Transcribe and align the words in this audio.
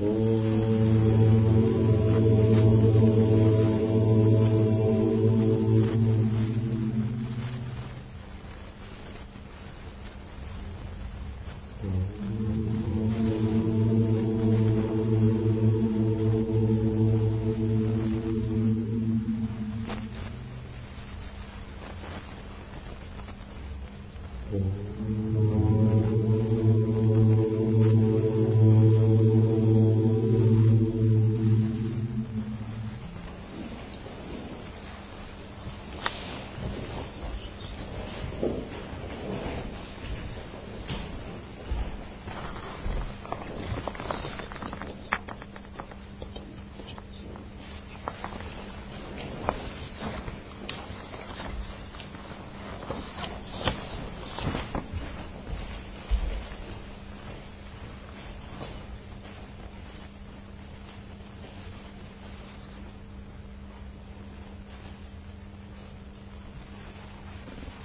Oh. 0.00 0.57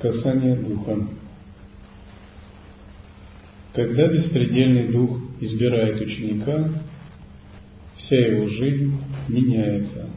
Касание 0.04 0.58
духа. 0.58 0.98
Когда 3.72 4.09
беспредельный 4.09 4.92
дух 4.92 5.18
избирает 5.40 6.02
ученика, 6.02 6.72
вся 7.96 8.18
его 8.18 8.50
жизнь 8.50 9.00
меняется. 9.30 10.09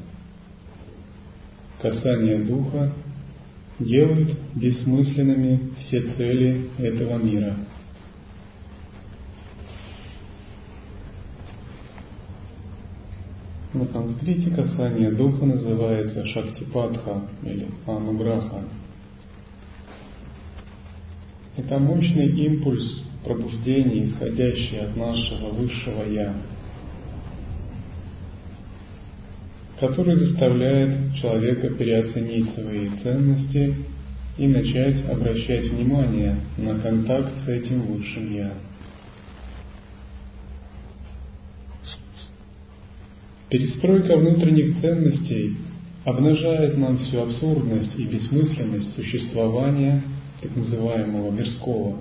Касание 1.80 2.38
духа 2.38 2.92
делает 3.78 4.36
бессмысленными 4.56 5.70
все 5.78 6.00
цели 6.00 6.68
этого 6.78 7.18
мира. 7.22 7.54
На 13.72 13.84
санскрите 13.84 14.50
касание 14.50 15.12
духа 15.12 15.46
называется 15.46 16.26
шактипатха 16.26 17.28
или 17.44 17.68
ануграха. 17.86 18.64
Это 21.56 21.78
мощный 21.78 22.28
импульс 22.44 23.02
пробуждения, 23.24 24.04
исходящий 24.04 24.78
от 24.78 24.94
нашего 24.94 25.52
высшего 25.52 26.04
Я, 26.04 26.34
который 29.80 30.16
заставляет 30.16 31.14
человека 31.16 31.70
переоценить 31.70 32.54
свои 32.54 32.90
ценности 33.02 33.74
и 34.36 34.46
начать 34.46 35.08
обращать 35.08 35.64
внимание 35.70 36.36
на 36.58 36.78
контакт 36.78 37.32
с 37.46 37.48
этим 37.48 37.80
высшим 37.86 38.34
Я. 38.34 38.52
Перестройка 43.48 44.18
внутренних 44.18 44.78
ценностей 44.82 45.56
обнажает 46.04 46.76
нам 46.76 46.98
всю 46.98 47.22
абсурдность 47.22 47.98
и 47.98 48.04
бессмысленность 48.04 48.94
существования– 48.94 50.02
так 50.46 50.56
называемого 50.56 51.30
мирского, 51.30 51.98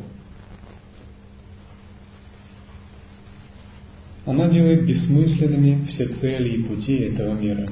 она 4.26 4.50
делает 4.50 4.86
бессмысленными 4.86 5.86
все 5.88 6.08
цели 6.08 6.58
и 6.58 6.64
пути 6.64 6.96
этого 6.98 7.34
мира. 7.34 7.68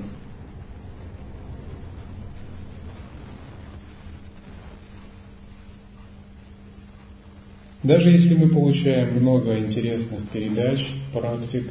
Даже 7.83 8.11
если 8.11 8.35
мы 8.35 8.47
получаем 8.47 9.19
много 9.19 9.57
интересных 9.59 10.29
передач, 10.29 10.79
практик, 11.11 11.67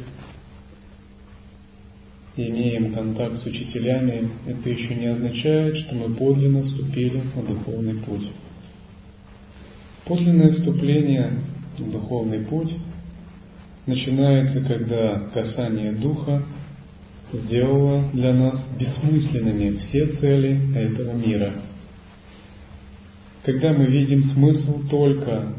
имеем 2.37 2.93
контакт 2.93 3.43
с 3.43 3.47
учителями, 3.47 4.29
это 4.47 4.69
еще 4.69 4.95
не 4.95 5.07
означает, 5.07 5.79
что 5.79 5.95
мы 5.95 6.15
подлинно 6.15 6.65
вступили 6.65 7.23
на 7.35 7.43
духовный 7.43 7.95
путь. 7.95 8.29
Подлинное 10.05 10.53
вступление 10.53 11.31
в 11.79 11.91
духовный 11.91 12.41
путь 12.41 12.75
начинается, 13.87 14.61
когда 14.61 15.29
касание 15.33 15.93
Духа 15.93 16.43
сделало 17.33 18.11
для 18.13 18.35
нас 18.35 18.61
бессмысленными 18.79 19.77
все 19.77 20.07
цели 20.07 20.77
этого 20.77 21.13
мира. 21.13 21.53
Когда 23.45 23.73
мы 23.73 23.87
видим 23.87 24.25
смысл 24.25 24.83
только 24.89 25.55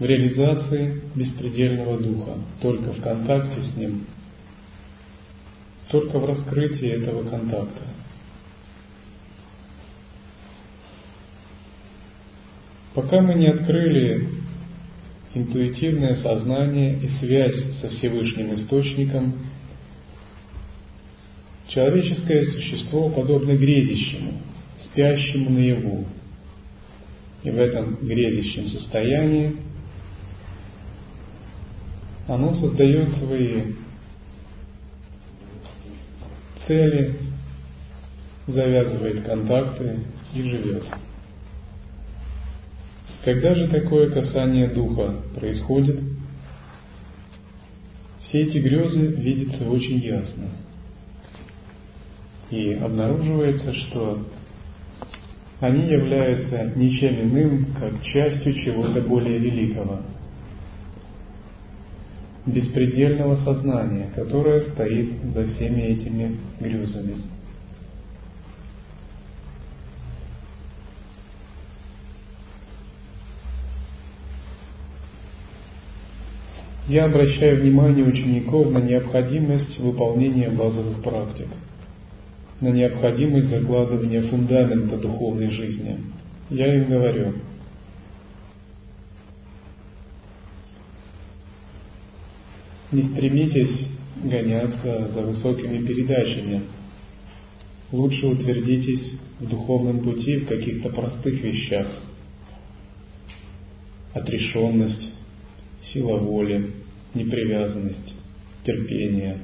в 0.00 0.04
реализации 0.04 1.00
беспредельного 1.14 1.98
Духа, 1.98 2.38
только 2.60 2.92
в 2.92 3.00
контакте 3.00 3.62
с 3.62 3.76
Ним, 3.76 4.06
только 5.88 6.18
в 6.18 6.24
раскрытии 6.24 6.88
этого 6.88 7.28
контакта. 7.28 7.91
Пока 12.94 13.22
мы 13.22 13.34
не 13.34 13.46
открыли 13.46 14.28
интуитивное 15.34 16.16
сознание 16.16 16.98
и 16.98 17.08
связь 17.20 17.56
со 17.80 17.88
Всевышним 17.88 18.54
Источником, 18.54 19.38
человеческое 21.68 22.44
существо 22.44 23.08
подобно 23.08 23.52
грезящему, 23.54 24.42
спящему 24.84 25.50
наяву. 25.50 26.04
И 27.44 27.50
в 27.50 27.58
этом 27.58 27.96
грезящем 28.02 28.68
состоянии 28.68 29.56
оно 32.28 32.54
создает 32.54 33.10
свои 33.16 33.62
цели, 36.66 37.16
завязывает 38.46 39.24
контакты 39.24 40.00
и 40.34 40.42
живет. 40.42 40.84
Когда 43.24 43.54
же 43.54 43.68
такое 43.68 44.10
касание 44.10 44.68
духа 44.68 45.14
происходит, 45.36 46.00
все 48.24 48.42
эти 48.42 48.58
грезы 48.58 49.06
видятся 49.06 49.68
очень 49.68 49.98
ясно. 49.98 50.48
И 52.50 52.74
обнаруживается, 52.74 53.72
что 53.74 54.26
они 55.60 55.86
являются 55.86 56.72
ничем 56.74 57.28
иным, 57.28 57.66
как 57.78 58.02
частью 58.02 58.54
чего-то 58.54 59.00
более 59.02 59.38
великого, 59.38 60.00
беспредельного 62.44 63.36
сознания, 63.44 64.10
которое 64.16 64.62
стоит 64.72 65.12
за 65.32 65.46
всеми 65.46 65.82
этими 65.82 66.36
грезами. 66.58 67.31
Я 76.88 77.04
обращаю 77.04 77.62
внимание 77.62 78.04
учеников 78.04 78.70
на 78.70 78.78
необходимость 78.78 79.78
выполнения 79.78 80.50
базовых 80.50 81.02
практик, 81.02 81.46
на 82.60 82.68
необходимость 82.68 83.48
закладывания 83.48 84.22
фундамента 84.22 84.96
духовной 84.96 85.50
жизни. 85.50 86.00
Я 86.50 86.74
им 86.74 86.90
говорю, 86.90 87.34
не 92.90 93.02
стремитесь 93.04 93.88
гоняться 94.22 95.08
за 95.14 95.22
высокими 95.22 95.86
передачами. 95.86 96.62
Лучше 97.90 98.26
утвердитесь 98.26 99.18
в 99.38 99.48
духовном 99.48 100.00
пути 100.00 100.36
в 100.36 100.46
каких-то 100.46 100.88
простых 100.88 101.42
вещах. 101.42 101.88
Отрешенность, 104.14 105.11
сила 105.92 106.16
воли, 106.16 106.70
непривязанность, 107.14 108.14
терпение, 108.64 109.38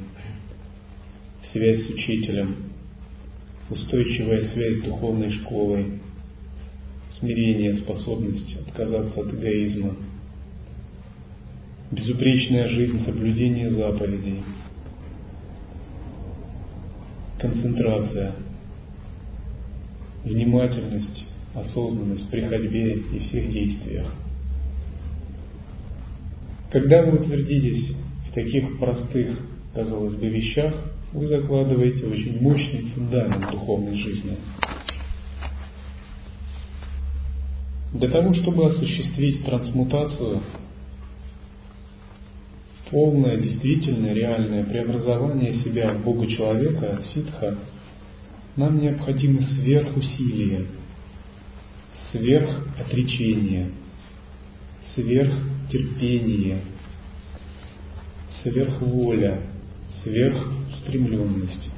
связь 1.53 1.87
с 1.87 1.91
учителем, 1.91 2.57
устойчивая 3.71 4.49
связь 4.51 4.79
с 4.79 4.83
духовной 4.83 5.33
школой, 5.33 6.01
смирение, 7.19 7.77
способность 7.79 8.57
отказаться 8.67 9.21
от 9.21 9.35
эгоизма. 9.35 9.97
безупречная 11.91 12.69
жизнь 12.69 13.05
соблюдения 13.05 13.71
заповедей, 13.71 14.43
концентрация, 17.39 18.35
внимательность, 20.25 21.25
осознанность 21.55 22.29
при 22.31 22.43
ходьбе 22.43 22.95
и 22.95 23.19
всех 23.21 23.51
действиях. 23.51 24.13
Когда 26.71 27.03
вы 27.03 27.19
утвердитесь 27.19 27.95
в 28.29 28.35
таких 28.35 28.79
простых, 28.79 29.39
казалось 29.75 30.17
бы, 30.17 30.29
вещах, 30.29 30.75
вы 31.13 31.27
закладываете 31.27 32.07
очень 32.07 32.41
мощный 32.43 32.91
фундамент 32.95 33.51
духовной 33.51 33.97
жизни. 33.97 34.37
Для 37.95 38.11
того, 38.11 38.35
чтобы 38.35 38.67
осуществить 38.67 39.43
трансмутацию, 39.45 40.43
полное, 42.91 43.39
действительное, 43.39 44.13
реальное 44.13 44.65
преобразование 44.65 45.55
себя 45.63 45.95
в 45.95 46.05
Бога 46.05 46.27
человека, 46.27 47.03
ситха, 47.15 47.57
нам 48.57 48.79
необходимы 48.79 49.43
сверхусилия, 49.43 50.67
сверхотречение, 52.13 53.71
сверхтерпение, 55.69 56.61
сверхволя, 58.43 59.41
сверхустремленность, 60.03 61.71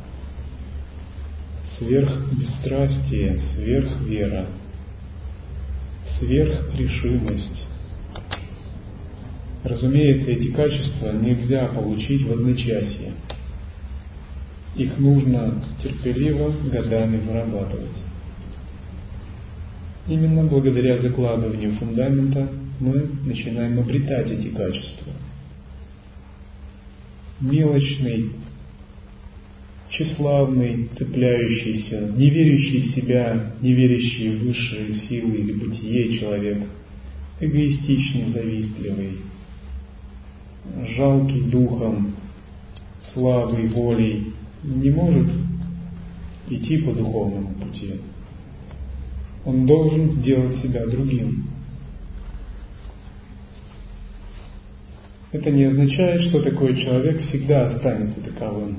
сверхбесстрастие, 1.79 3.41
сверхвера, 3.55 4.47
сверхрешимость. 6.19 7.67
Разумеется, 9.65 10.31
эти 10.31 10.53
качества 10.53 11.13
нельзя 11.13 11.67
получить 11.69 12.27
в 12.27 12.33
одночасье. 12.33 13.13
Их 14.77 14.97
нужно 14.99 15.63
терпеливо 15.83 16.53
годами 16.71 17.19
вырабатывать. 17.19 17.89
Именно 20.09 20.45
благодаря 20.45 20.99
закладыванию 20.99 21.73
фундамента 21.75 22.49
мы 22.81 23.11
начинаем 23.27 23.79
обретать 23.79 24.31
эти 24.31 24.49
качества. 24.49 25.13
Мелочный, 27.41 28.31
тщеславный, 29.91 30.89
цепляющийся, 30.97 32.13
не 32.17 32.31
верящий 32.31 32.81
в 32.81 32.95
себя, 32.95 33.55
не 33.61 33.73
верящий 33.73 34.31
в 34.31 34.45
высшие 34.45 34.95
силы 35.09 35.37
или 35.37 35.53
бытие 35.53 36.19
человек, 36.19 36.63
эгоистичный, 37.41 38.33
завистливый, 38.33 39.19
жалкий 40.97 41.43
духом, 41.43 42.15
слабый 43.13 43.69
волей, 43.69 44.33
не 44.63 44.91
может 44.91 45.31
идти 46.49 46.79
по 46.79 46.93
духовному 46.93 47.55
пути. 47.55 47.95
Он 49.45 49.67
должен 49.67 50.11
сделать 50.13 50.61
себя 50.63 50.87
другим. 50.87 51.50
Это 55.33 55.51
не 55.51 55.65
означает, 55.65 56.23
что 56.23 56.43
такой 56.43 56.77
человек 56.83 57.21
всегда 57.23 57.69
останется 57.69 58.21
таковым. 58.21 58.79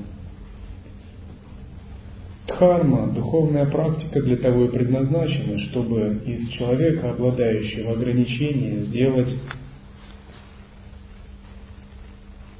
Дхарма, 2.46 3.12
духовная 3.12 3.66
практика 3.66 4.20
для 4.20 4.36
того 4.36 4.66
и 4.66 4.68
предназначена, 4.68 5.58
чтобы 5.70 6.20
из 6.26 6.48
человека, 6.50 7.10
обладающего 7.12 7.92
ограничением, 7.92 8.82
сделать 8.82 9.34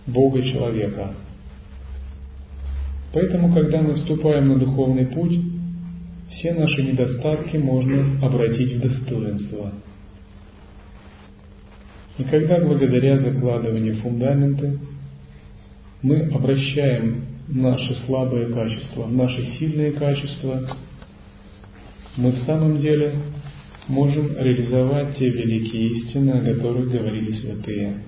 Бога 0.07 0.43
человека. 0.43 1.15
Поэтому, 3.13 3.53
когда 3.53 3.83
мы 3.83 3.95
вступаем 3.95 4.49
на 4.49 4.59
духовный 4.59 5.07
путь, 5.07 5.39
все 6.31 6.55
наши 6.55 6.83
недостатки 6.83 7.59
можно 7.59 8.27
обратить 8.27 8.77
в 8.77 8.81
достоинство. 8.81 9.73
И 12.19 12.25
когда 12.25 12.59
благодаря 12.59 13.19
закладыванию 13.19 13.97
фундамента 14.03 14.77
мы 16.03 16.21
обращаем 16.33 17.25
наши 17.49 17.95
слабые 18.07 18.53
качества 18.53 19.07
наши 19.07 19.45
сильные 19.59 19.93
качества, 19.93 20.77
мы 22.17 22.33
в 22.33 22.39
самом 22.45 22.79
деле 22.79 23.15
можем 23.89 24.37
реализовать 24.37 25.17
те 25.17 25.31
великие 25.31 25.89
истины, 25.89 26.31
о 26.31 26.55
которых 26.55 26.91
говорили 26.91 27.33
святые. 27.33 28.03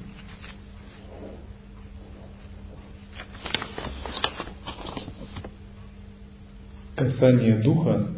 Касание 6.94 7.56
духа 7.62 8.08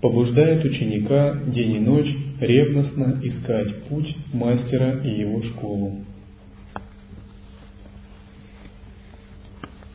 побуждает 0.00 0.64
ученика 0.64 1.38
день 1.46 1.76
и 1.76 1.80
ночь 1.80 2.14
ревностно 2.44 3.20
искать 3.22 3.84
путь 3.84 4.16
мастера 4.32 5.00
и 5.02 5.20
его 5.20 5.42
школу. 5.42 6.04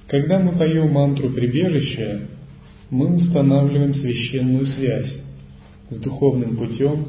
Когда 0.07 0.39
мы 0.39 0.53
поем 0.57 0.91
мантру 0.91 1.29
прибежища, 1.29 2.27
мы 2.89 3.15
устанавливаем 3.15 3.93
священную 3.93 4.65
связь 4.65 5.17
с 5.89 5.99
духовным 5.99 6.57
путем, 6.57 7.07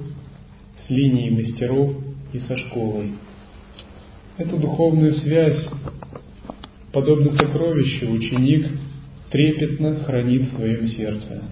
с 0.87 0.91
линией 0.91 1.31
мастеров 1.31 1.97
и 2.33 2.41
со 2.41 2.59
школой. 2.59 3.13
Эту 4.37 4.59
духовную 4.59 5.15
связь, 5.15 5.67
подобно 6.93 7.33
сокровищу, 7.33 8.11
ученик 8.11 8.71
трепетно 9.31 10.01
хранит 10.01 10.43
в 10.43 10.57
своем 10.57 10.87
сердце. 10.89 11.43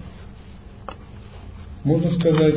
Можно 1.84 2.10
сказать, 2.12 2.56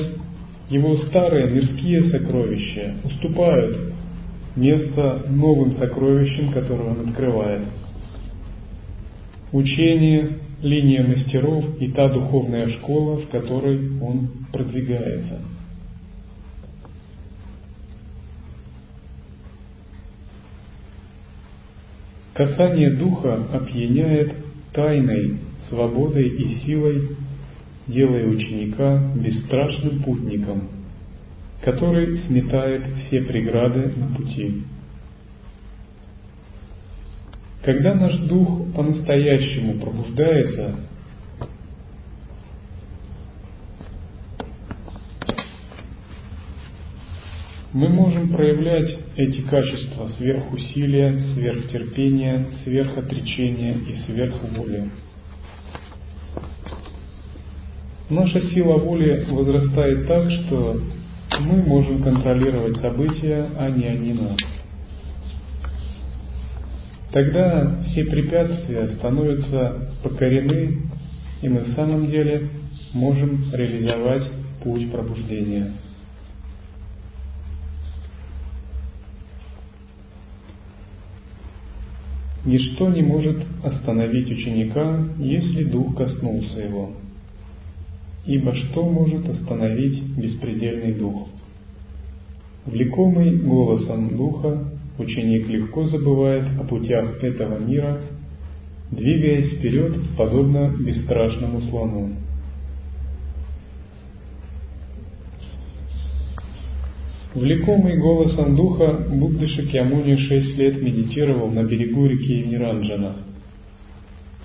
его 0.71 0.95
старые 1.09 1.49
мирские 1.49 2.05
сокровища 2.05 2.95
уступают 3.03 3.93
место 4.55 5.25
новым 5.27 5.73
сокровищам, 5.73 6.53
которые 6.53 6.91
он 6.91 7.09
открывает. 7.09 7.63
Учение, 9.51 10.37
линия 10.61 11.05
мастеров 11.05 11.65
и 11.81 11.91
та 11.91 12.07
духовная 12.07 12.69
школа, 12.69 13.17
в 13.17 13.27
которой 13.27 13.99
он 13.99 14.29
продвигается. 14.53 15.41
Касание 22.33 22.91
духа 22.91 23.45
опьяняет 23.51 24.37
тайной, 24.71 25.37
свободой 25.67 26.29
и 26.29 26.59
силой, 26.65 27.09
делая 27.91 28.25
ученика 28.25 29.01
бесстрашным 29.15 30.03
путником, 30.03 30.69
который 31.63 32.19
сметает 32.27 32.83
все 33.07 33.21
преграды 33.21 33.93
на 33.95 34.15
пути. 34.15 34.63
Когда 37.63 37.93
наш 37.93 38.15
дух 38.17 38.73
по-настоящему 38.73 39.79
пробуждается, 39.79 40.75
мы 47.71 47.87
можем 47.89 48.33
проявлять 48.33 48.97
эти 49.15 49.41
качества 49.41 50.09
сверхусилия, 50.17 51.21
сверхтерпения, 51.33 52.47
сверхотречения 52.63 53.75
и 53.75 53.95
сверхволи. 54.05 54.89
Наша 58.11 58.41
сила 58.49 58.75
воли 58.75 59.25
возрастает 59.29 60.05
так, 60.05 60.29
что 60.29 60.81
мы 61.39 61.63
можем 61.63 62.03
контролировать 62.03 62.75
события, 62.81 63.47
а 63.57 63.69
не 63.69 63.85
они 63.85 64.11
нас. 64.11 64.37
Тогда 67.13 67.81
все 67.85 68.03
препятствия 68.03 68.89
становятся 68.97 69.93
покорены, 70.03 70.89
и 71.41 71.47
мы 71.47 71.61
в 71.61 71.73
самом 71.73 72.07
деле 72.07 72.49
можем 72.93 73.45
реализовать 73.53 74.23
путь 74.61 74.91
пробуждения. 74.91 75.71
Ничто 82.43 82.89
не 82.89 83.03
может 83.03 83.41
остановить 83.63 84.29
ученика, 84.29 84.99
если 85.17 85.63
дух 85.63 85.95
коснулся 85.95 86.59
его. 86.59 86.91
Ибо 88.25 88.53
что 88.55 88.83
может 88.83 89.27
остановить 89.27 90.03
беспредельный 90.15 90.93
дух? 90.93 91.27
Влекомый 92.65 93.37
голосом 93.37 94.15
духа, 94.15 94.63
ученик 94.99 95.47
легко 95.47 95.85
забывает 95.85 96.45
о 96.59 96.63
путях 96.63 97.23
этого 97.23 97.57
мира, 97.57 98.01
двигаясь 98.91 99.53
вперед, 99.53 99.95
подобно 100.15 100.71
бесстрашному 100.79 101.61
слону. 101.61 102.11
Влекомый 107.33 107.97
голосом 107.97 108.55
духа, 108.55 109.05
Будда 109.09 109.47
Шакьямуни 109.47 110.17
шесть 110.17 110.57
лет 110.57 110.81
медитировал 110.81 111.49
на 111.49 111.63
берегу 111.63 112.05
реки 112.05 112.43
Ниранджана, 112.43 113.15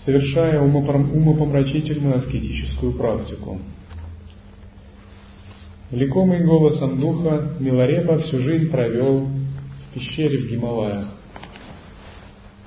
совершая 0.07 0.63
умопомрачительную 0.63 2.19
аскетическую 2.19 2.93
практику. 2.93 3.59
Влекомый 5.91 6.45
голосом 6.45 7.01
духа, 7.01 7.55
Миларепа 7.59 8.19
всю 8.19 8.39
жизнь 8.39 8.71
провел 8.71 9.27
в 9.27 9.95
пещере 9.95 10.39
в 10.39 10.51
Гималаях, 10.51 11.09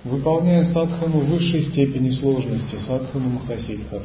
выполняя 0.03 0.65
садхану 0.65 1.19
высшей 1.19 1.63
степени 1.71 2.11
сложности, 2.11 2.75
садхану 2.85 3.29
Махасидхов. 3.29 4.03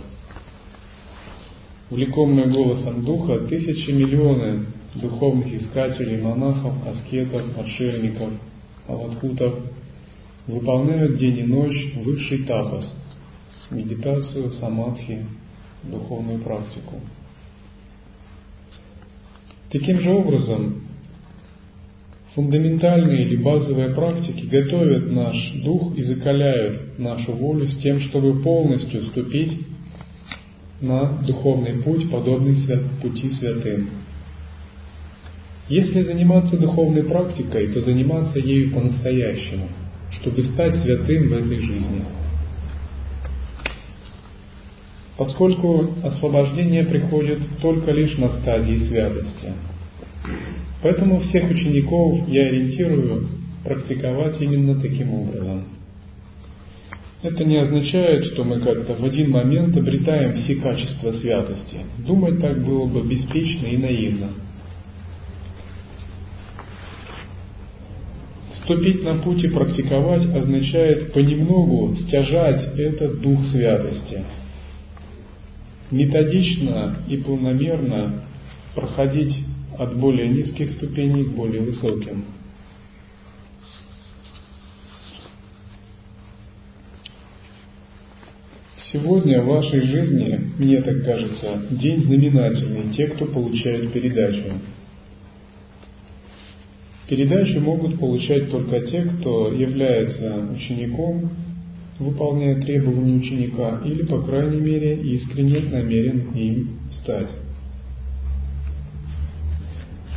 Влекомые 1.91 2.49
голосом 2.49 3.05
духа, 3.05 3.41
тысячи 3.41 3.91
миллионы 3.91 4.67
духовных 4.95 5.53
искателей, 5.53 6.21
монахов, 6.23 6.75
аскетов, 6.87 7.43
отшельников, 7.59 8.31
аватхутов 8.87 9.55
выполняют 10.47 11.19
день 11.19 11.39
и 11.39 11.43
ночь 11.45 11.95
высший 11.97 12.45
тапас, 12.45 12.93
медитацию, 13.71 14.53
самадхи, 14.53 15.25
духовную 15.83 16.41
практику. 16.41 17.01
Таким 19.71 20.01
же 20.01 20.11
образом, 20.11 20.83
фундаментальные 22.35 23.27
или 23.27 23.37
базовые 23.37 23.95
практики 23.95 24.47
готовят 24.47 25.11
наш 25.11 25.37
дух 25.65 25.97
и 25.97 26.03
закаляют 26.03 26.99
нашу 26.99 27.33
волю 27.33 27.69
с 27.69 27.77
тем, 27.79 28.01
чтобы 28.01 28.41
полностью 28.43 29.07
ступить 29.07 29.67
на 30.81 31.23
духовный 31.27 31.83
путь, 31.83 32.11
подобный 32.11 32.57
пути 33.03 33.33
святым. 33.33 33.91
Если 35.69 36.03
заниматься 36.03 36.59
духовной 36.59 37.05
практикой, 37.05 37.69
то 37.69 37.81
заниматься 37.81 38.39
ею 38.39 38.73
по-настоящему, 38.73 39.69
чтобы 40.21 40.43
стать 40.43 40.77
святым 40.83 41.29
в 41.29 41.33
этой 41.33 41.59
жизни. 41.59 42.05
Поскольку 45.17 45.91
освобождение 46.03 46.85
приходит 46.85 47.39
только 47.63 47.93
лишь 47.93 48.17
на 48.19 48.29
стадии 48.41 48.85
святости. 48.89 49.53
Поэтому 50.83 51.21
всех 51.21 51.51
учеников 51.51 52.29
я 52.29 52.47
ориентирую 52.47 53.29
практиковать 53.65 54.41
именно 54.41 54.81
таким 54.81 55.15
образом. 55.15 55.65
Это 57.23 57.43
не 57.45 57.57
означает, 57.57 58.27
что 58.27 58.45
мы 58.45 58.61
как-то 58.61 58.93
в 58.93 59.05
один 59.05 59.31
момент 59.31 59.75
обретаем 59.77 60.43
все 60.43 60.57
качества 60.57 61.13
святости. 61.13 61.79
Думать 61.99 62.39
так 62.41 62.63
было 62.63 62.85
бы 62.87 63.03
беспечно 63.09 63.67
и 63.67 63.79
наивно. 63.79 64.29
Вступить 68.55 69.03
на 69.05 69.15
путь 69.23 69.43
и 69.43 69.49
практиковать 69.49 70.27
означает 70.35 71.15
понемногу 71.15 71.97
стяжать 71.97 72.79
этот 72.79 73.21
дух 73.23 73.47
святости. 73.47 74.23
Методично 75.95 76.97
и 77.07 77.19
полномерно 77.19 78.25
проходить 78.75 79.33
от 79.79 79.97
более 79.97 80.29
низких 80.29 80.73
ступеней 80.73 81.23
к 81.23 81.29
более 81.37 81.63
высоким. 81.63 82.25
Сегодня 88.93 89.41
в 89.43 89.47
вашей 89.47 89.83
жизни, 89.83 90.41
мне 90.59 90.83
так 90.83 91.05
кажется, 91.05 91.63
день 91.71 92.03
знаменательный, 92.03 92.93
те, 92.97 93.07
кто 93.07 93.27
получают 93.27 93.93
передачу. 93.93 94.53
Передачу 97.07 97.61
могут 97.61 98.01
получать 98.01 98.51
только 98.51 98.81
те, 98.81 99.03
кто 99.03 99.53
является 99.53 100.45
учеником, 100.57 101.31
выполняя 101.99 102.61
требования 102.61 103.15
ученика, 103.15 103.81
или, 103.85 104.05
по 104.05 104.21
крайней 104.23 104.61
мере, 104.61 104.97
искренне 104.97 105.61
намерен 105.71 106.33
им 106.35 106.79
стать. 107.01 107.29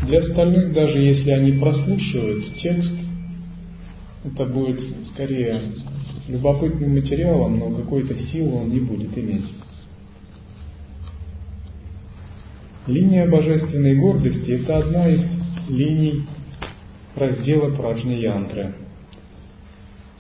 Для 0.06 0.20
остальных, 0.20 0.74
даже 0.74 1.00
если 1.00 1.32
они 1.32 1.54
прослушивают 1.54 2.56
текст, 2.62 2.94
это 4.24 4.46
будет 4.46 4.80
скорее 5.14 5.62
любопытным 6.28 6.96
материалом, 6.96 7.60
но 7.60 7.72
какой-то 7.72 8.14
силы 8.26 8.62
он 8.62 8.70
не 8.70 8.80
будет 8.80 9.18
иметь. 9.18 9.46
Линия 12.88 13.30
божественной 13.30 13.96
гордости– 13.96 14.52
это 14.62 14.78
одна 14.78 15.10
из 15.10 15.22
линий 15.68 16.24
раздела 17.16 17.76
Пражни 17.76 18.22
Янтры. 18.22 18.74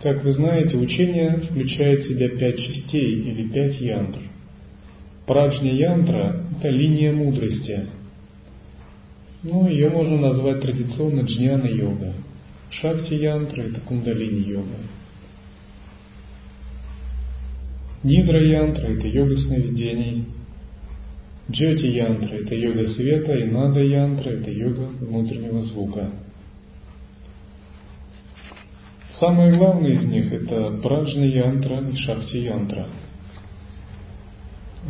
Как 0.01 0.23
вы 0.23 0.31
знаете, 0.31 0.77
учение 0.77 1.37
включает 1.37 2.03
в 2.03 2.07
себя 2.07 2.29
пять 2.29 2.59
частей 2.59 3.19
или 3.19 3.47
пять 3.47 3.81
янтр. 3.81 4.19
Праджня 5.25 5.73
Янтра– 5.73 6.43
это 6.59 6.69
линия 6.69 7.11
мудрости. 7.11 7.87
Ну, 9.41 9.67
ее 9.67 9.89
можно 9.89 10.17
назвать 10.17 10.61
традиционно 10.61 11.21
джняна 11.21 11.65
йога. 11.65 12.13
Шакти 12.69 13.15
Янтра– 13.15 13.61
это 13.63 13.81
кундалини 13.81 14.47
йога. 14.47 14.77
Нидра 18.03 18.41
Янтра– 18.41 18.87
это 18.87 19.07
йога 19.07 19.35
сновидений. 19.37 20.25
Джоти 21.49 21.87
Янтра– 21.87 22.35
это 22.43 22.53
йога 22.53 22.87
света, 22.89 23.35
и 23.35 23.45
Нада 23.45 23.79
Янтра– 23.79 24.29
это 24.31 24.51
йога 24.51 24.89
внутреннего 25.01 25.63
звука– 25.63 26.11
Самое 29.19 29.57
главное 29.57 29.93
из 29.93 30.03
них 30.03 30.31
это 30.31 30.79
Праджна 30.83 31.23
Янтра 31.23 31.79
и 31.89 31.97
Шакти 31.97 32.37
Янтра. 32.37 32.87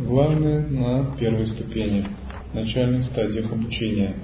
Главное 0.04 0.66
на 0.68 1.16
первой 1.18 1.46
ступени, 1.46 2.04
начальных 2.52 3.06
стадиях 3.06 3.50
обучения. 3.50 4.16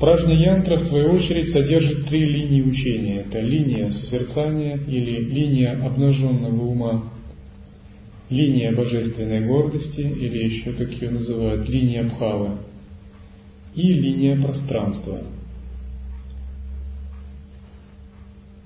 Праджна 0.00 0.32
Янтра, 0.32 0.78
в 0.78 0.88
свою 0.88 1.12
очередь, 1.12 1.52
содержит 1.52 2.08
три 2.08 2.18
линии 2.18 2.62
учения. 2.62 3.20
Это 3.20 3.38
линия 3.38 3.92
созерцания 3.92 4.76
или 4.88 5.20
линия 5.20 5.80
обнаженного 5.80 6.64
ума, 6.64 7.12
линия 8.28 8.72
божественной 8.72 9.46
гордости, 9.46 10.00
или 10.00 10.52
еще, 10.52 10.72
как 10.72 10.90
ее 10.90 11.10
называют, 11.10 11.68
линия 11.68 12.02
Бхавы, 12.02 12.58
и 13.76 13.82
линия 13.82 14.34
пространства– 14.42 15.20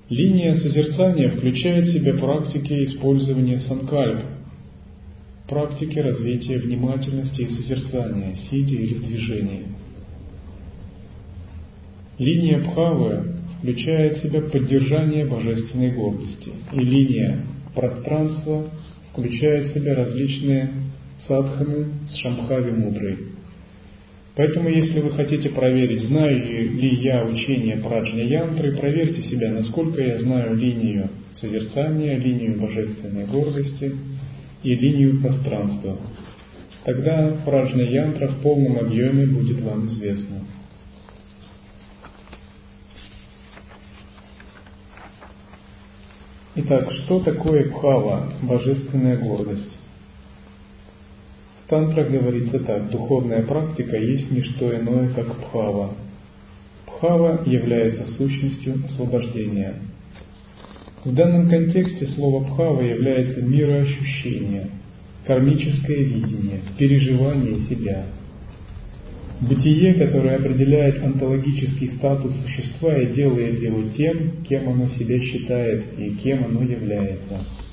Линия 0.09 0.55
созерцания 0.55 1.29
включает 1.31 1.85
в 1.85 1.93
себя 1.93 2.13
практики 2.13 2.85
использования 2.85 3.59
санкальп, 3.61 4.21
практики 5.49 5.99
развития 5.99 6.59
внимательности 6.59 7.41
и 7.41 7.49
созерцания, 7.49 8.37
сидя 8.49 8.75
или 8.75 8.93
в 8.93 9.05
движении. 9.05 9.63
Линия 12.19 12.59
Бхавы 12.59 13.33
включает 13.59 14.17
в 14.17 14.23
себя 14.23 14.41
поддержание 14.43 15.25
божественной 15.25 15.91
гордости, 15.91 16.51
и 16.71 16.79
линия 16.79 17.41
пространства 17.75 18.69
включает 19.11 19.67
в 19.67 19.73
себя 19.73 19.93
различные 19.93 20.71
садханы 21.27 21.87
с 22.07 22.15
шамхави 22.15 22.71
мудрой– 22.71 23.17
Поэтому, 24.37 24.69
если 24.69 24.99
вы 24.99 25.09
хотите 25.13 25.49
проверить, 25.49 26.03
знаю 26.03 26.37
ли 26.39 26.95
я 27.01 27.25
учение 27.25 27.77
Праджня 27.77 28.23
Янтры, 28.23 28.77
проверьте 28.77 29.23
себя, 29.23 29.51
насколько 29.51 29.99
я 29.99 30.19
знаю 30.19 30.55
линию 30.55 31.09
созерцания, 31.41 32.19
линию 32.19 32.61
божественной 32.61 33.25
гордости 33.25 33.95
и 34.61 34.75
линию 34.75 35.19
пространства. 35.21 35.97
Тогда 36.83 37.35
Праджня 37.45 37.89
Янтра 37.89 38.27
в 38.27 38.39
полном 38.43 38.77
объеме 38.77 39.25
будет 39.25 39.59
вам 39.61 39.87
известна. 39.87 40.41
Итак, 46.53 46.91
что 46.91 47.21
такое 47.21 47.71
Бхава, 47.71 48.33
божественная 48.43 49.17
гордость? 49.17 49.76
Тантра 51.67 52.05
говорится 52.05 52.59
так, 52.59 52.89
духовная 52.91 53.43
практика 53.43 53.97
есть 53.97 54.31
не 54.31 54.41
что 54.41 54.73
иное, 54.73 55.09
как 55.09 55.27
бхава. 55.27 55.95
Бхава 56.85 57.43
является 57.45 58.05
сущностью 58.13 58.75
освобождения. 58.85 59.73
В 61.03 61.13
данном 61.13 61.49
контексте 61.49 62.07
слово 62.07 62.45
бхава 62.45 62.81
является 62.81 63.41
мироощущение, 63.41 64.69
кармическое 65.25 65.97
видение, 65.97 66.61
переживание 66.77 67.59
себя. 67.67 68.05
Бытие, 69.41 69.95
которое 69.95 70.37
определяет 70.37 71.03
онтологический 71.03 71.91
статус 71.97 72.33
существа 72.43 72.97
и 72.97 73.13
делает 73.13 73.61
его 73.61 73.89
тем, 73.89 74.41
кем 74.47 74.69
оно 74.69 74.87
себя 74.89 75.19
считает 75.19 75.83
и 75.99 76.11
кем 76.11 76.45
оно 76.45 76.63
является– 76.63 77.43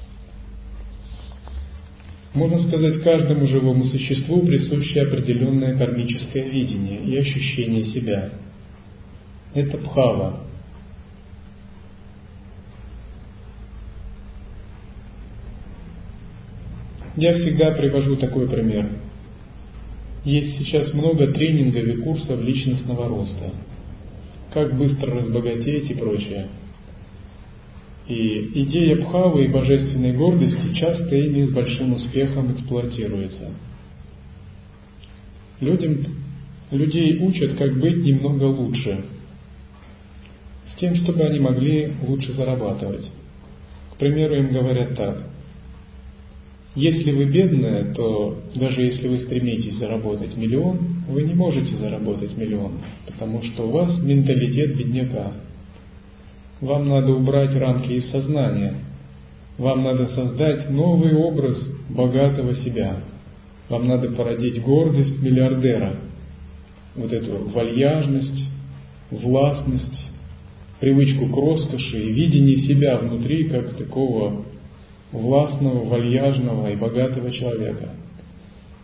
можно 2.34 2.58
сказать, 2.58 3.00
каждому 3.02 3.46
живому 3.46 3.84
существу 3.84 4.44
присуще 4.44 5.02
определенное 5.02 5.76
кармическое 5.76 6.42
видение 6.42 7.00
и 7.00 7.16
ощущение 7.16 7.84
себя. 7.84 8.30
Это 9.54 9.78
пхава. 9.78 10.40
Я 17.16 17.34
всегда 17.34 17.70
привожу 17.70 18.16
такой 18.16 18.48
пример. 18.48 18.88
Есть 20.24 20.58
сейчас 20.58 20.92
много 20.92 21.28
тренингов 21.28 21.84
и 21.84 22.02
курсов 22.02 22.40
личностного 22.40 23.08
роста. 23.08 23.52
Как 24.52 24.76
быстро 24.76 25.14
разбогатеть 25.14 25.88
и 25.90 25.94
прочее. 25.94 26.48
И 28.06 28.50
идея 28.62 28.96
пхавы 28.96 29.46
и 29.46 29.48
божественной 29.48 30.12
гордости 30.12 30.74
часто 30.74 31.16
ими 31.16 31.46
с 31.46 31.50
большим 31.50 31.94
успехом 31.94 32.52
эксплуатируется. 32.52 33.50
Людям, 35.60 36.04
людей 36.70 37.18
учат, 37.20 37.56
как 37.56 37.78
быть 37.78 38.04
немного 38.04 38.44
лучше, 38.44 39.04
с 40.72 40.78
тем, 40.78 40.96
чтобы 40.96 41.24
они 41.24 41.38
могли 41.38 41.92
лучше 42.06 42.32
зарабатывать. 42.32 43.10
К 43.94 43.96
примеру, 43.96 44.34
им 44.34 44.52
говорят 44.52 44.96
так. 44.96 45.24
Если 46.74 47.12
вы 47.12 47.26
бедная, 47.26 47.94
то 47.94 48.42
даже 48.56 48.82
если 48.82 49.06
вы 49.06 49.20
стремитесь 49.20 49.76
заработать 49.76 50.36
миллион, 50.36 50.78
вы 51.08 51.22
не 51.22 51.32
можете 51.32 51.76
заработать 51.76 52.36
миллион, 52.36 52.80
потому 53.06 53.42
что 53.44 53.68
у 53.68 53.70
вас 53.70 53.96
менталитет 54.02 54.76
бедняка. 54.76 55.34
Вам 56.60 56.88
надо 56.88 57.12
убрать 57.12 57.54
рамки 57.56 57.92
из 57.92 58.10
сознания. 58.10 58.74
Вам 59.58 59.84
надо 59.84 60.08
создать 60.08 60.70
новый 60.70 61.14
образ 61.14 61.56
богатого 61.88 62.54
себя. 62.56 63.00
Вам 63.68 63.88
надо 63.88 64.10
породить 64.10 64.62
гордость 64.62 65.20
миллиардера. 65.22 65.96
Вот 66.96 67.12
эту 67.12 67.48
вальяжность, 67.48 68.44
властность, 69.10 70.10
привычку 70.80 71.26
к 71.26 71.36
роскоши 71.36 72.00
и 72.00 72.12
видение 72.12 72.58
себя 72.58 72.98
внутри 72.98 73.48
как 73.48 73.76
такого 73.76 74.44
властного, 75.12 75.84
вальяжного 75.84 76.70
и 76.70 76.76
богатого 76.76 77.30
человека. 77.30 77.90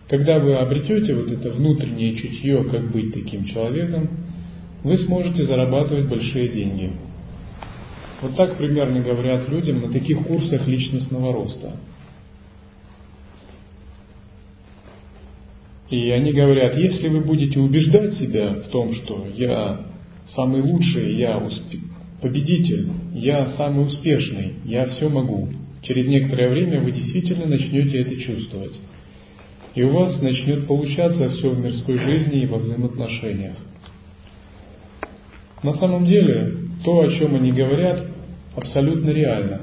Когда 0.09 0.39
вы 0.41 0.57
обретете 0.57 1.15
вот 1.15 1.31
это 1.31 1.51
внутреннее 1.51 2.17
чутье, 2.17 2.65
как 2.65 2.91
быть 2.91 3.15
таким 3.15 3.45
человеком, 3.45 4.09
вы 4.83 4.97
сможете 4.99 5.45
зарабатывать 5.45 6.09
большие 6.09 6.49
деньги. 6.49 6.91
Вот 8.21 8.37
так 8.37 8.59
примерно 8.59 9.01
говорят 9.01 9.49
людям 9.49 9.81
на 9.81 9.93
таких 9.93 10.23
курсах 10.25 10.67
личностного 10.67 11.33
роста. 11.33 11.77
И 15.89 16.11
они 16.11 16.33
говорят, 16.33 16.77
если 16.77 17.09
вы 17.09 17.21
будете 17.21 17.59
убеждать 17.59 18.15
себя 18.15 18.55
в 18.55 18.69
том, 18.69 18.95
что 18.95 19.27
я 19.35 19.87
самый 20.35 20.63
лучший, 20.63 21.15
я 21.15 21.39
усп... 21.39 21.63
победитель, 22.21 22.91
я 23.15 23.51
самый 23.57 23.87
успешный, 23.87 24.55
я 24.65 24.87
все 24.87 25.09
могу, 25.09 25.49
через 25.83 26.07
некоторое 26.07 26.51
время 26.51 26.81
вы 26.81 26.93
действительно 26.93 27.47
начнете 27.47 28.03
это 28.03 28.17
чувствовать. 28.21 28.75
И 29.75 29.83
у 29.83 29.91
вас 29.91 30.21
начнет 30.21 30.67
получаться 30.67 31.31
все 31.31 31.51
в 31.51 31.59
мирской 31.59 31.99
жизни 31.99 32.43
и 32.43 32.47
во 32.47 32.59
взаимоотношениях. 32.59 33.57
На 35.63 35.75
самом 35.75 36.07
деле, 36.07 36.70
то, 36.85 37.01
о 37.01 37.09
чем 37.11 37.35
они 37.35 37.53
говорят, 37.53 38.07
абсолютно 38.57 39.11
реально. 39.11 39.61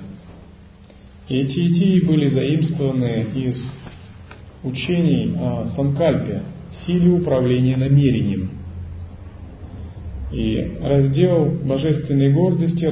И 1.27 1.35
эти 1.35 1.67
идеи 1.69 2.05
были 2.05 2.29
заимствованы 2.29 3.25
из 3.35 3.57
учений 4.63 5.35
о 5.37 5.67
санкальпе, 5.75 6.43
силе 6.85 7.11
управления 7.11 7.75
намерением. 7.75 8.51
И 10.31 10.77
раздел 10.81 11.45
божественной 11.63 12.33
гордости 12.33 12.85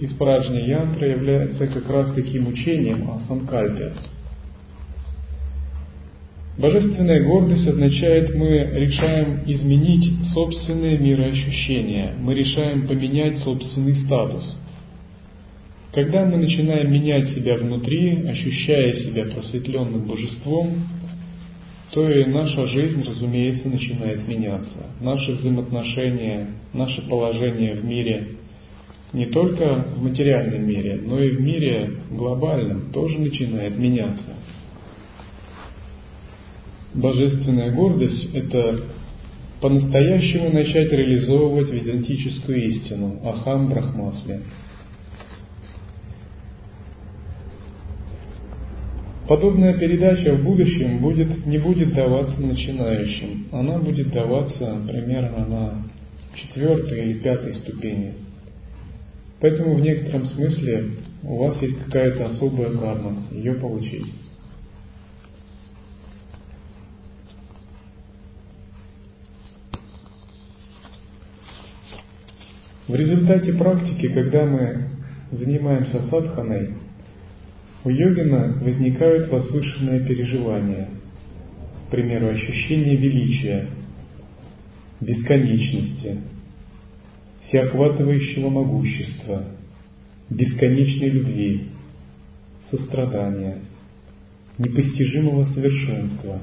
из 0.00 0.12
Праджни 0.14 0.68
Янтра 0.68 1.08
является 1.08 1.66
как 1.66 1.88
раз 1.90 2.12
таким 2.14 2.48
учением 2.48 3.10
о 3.10 3.20
санкальпе. 3.26 3.92
Божественная 6.58 7.22
гордость 7.22 7.68
означает, 7.68 8.34
мы 8.34 8.48
решаем 8.48 9.40
изменить 9.46 10.10
собственные 10.32 10.98
мироощущения, 10.98 12.14
мы 12.18 12.34
решаем 12.34 12.86
поменять 12.86 13.38
собственный 13.40 13.96
статус. 14.06 14.56
Когда 15.92 16.24
мы 16.24 16.38
начинаем 16.38 16.90
менять 16.90 17.28
себя 17.34 17.56
внутри, 17.56 18.26
ощущая 18.26 18.92
себя 18.94 19.26
просветленным 19.26 20.06
божеством, 20.06 20.68
то 21.90 22.08
и 22.08 22.24
наша 22.24 22.66
жизнь, 22.68 23.02
разумеется, 23.06 23.68
начинает 23.68 24.26
меняться. 24.26 24.86
Наши 25.00 25.32
взаимоотношения, 25.32 26.48
наше 26.72 27.02
положение 27.02 27.74
в 27.74 27.84
мире 27.84 28.28
не 29.12 29.26
только 29.26 29.86
в 29.96 30.02
материальном 30.02 30.66
мире, 30.66 31.00
но 31.02 31.22
и 31.22 31.30
в 31.30 31.40
мире 31.40 31.90
глобальном 32.10 32.92
тоже 32.92 33.18
начинает 33.18 33.78
меняться. 33.78 34.34
Божественная 36.96 37.72
гордость– 37.72 38.30
это 38.34 38.80
по-настоящему 39.60 40.50
начать 40.50 40.90
реализовывать 40.90 41.70
ведантическую 41.70 42.68
истину 42.68 43.20
Ахам 43.24 43.68
Брахмасли. 43.68 44.40
Подобная 49.28 49.74
передача 49.74 50.34
в 50.34 50.42
будущем 50.42 50.98
будет, 50.98 51.46
не 51.46 51.58
будет 51.58 51.92
даваться 51.94 52.40
начинающим. 52.40 53.46
Она 53.52 53.78
будет 53.78 54.10
даваться 54.10 54.78
примерно 54.86 55.46
на 55.46 55.82
четвертой 56.34 57.00
или 57.00 57.18
пятой 57.18 57.54
ступени– 57.54 58.14
Поэтому 59.40 59.74
в 59.74 59.80
некотором 59.80 60.24
смысле 60.26 60.92
у 61.22 61.36
вас 61.36 61.60
есть 61.60 61.78
какая-то 61.84 62.26
особая 62.26 62.70
карма, 62.70 63.24
ее 63.32 63.54
получить. 63.54 64.06
В 72.88 72.94
результате 72.94 73.52
практики, 73.54 74.08
когда 74.08 74.44
мы 74.44 74.88
занимаемся 75.32 76.02
садханой, 76.02 76.74
у 77.84 77.90
йогина 77.90 78.58
возникают 78.60 79.28
возвышенные 79.28 80.00
переживания, 80.06 80.88
к 81.86 81.90
примеру, 81.90 82.28
ощущение 82.28 82.96
величия, 82.96 83.68
бесконечности– 85.00 86.18
всеохватывающего 87.48 88.48
могущества, 88.48 89.44
бесконечной 90.30 91.10
любви, 91.10 91.68
сострадания, 92.70 93.58
непостижимого 94.58 95.44
совершенства. 95.46 96.40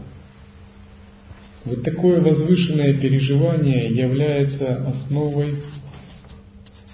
Вот 1.66 1.84
такое 1.84 2.22
возвышенное 2.22 2.96
переживание 3.00 3.88
является 3.90 4.88
основой 4.88 5.56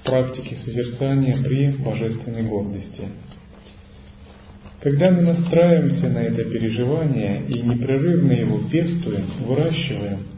практики 0.09 0.57
созерцания 0.65 1.37
при 1.43 1.71
божественной 1.71 2.43
гордости. 2.43 3.03
Когда 4.81 5.11
мы 5.11 5.21
настраиваемся 5.21 6.09
на 6.09 6.19
это 6.19 6.43
переживание 6.45 7.43
и 7.47 7.61
непрерывно 7.61 8.31
его 8.31 8.59
пестуем, 8.69 9.25
выращиваем– 9.45 10.19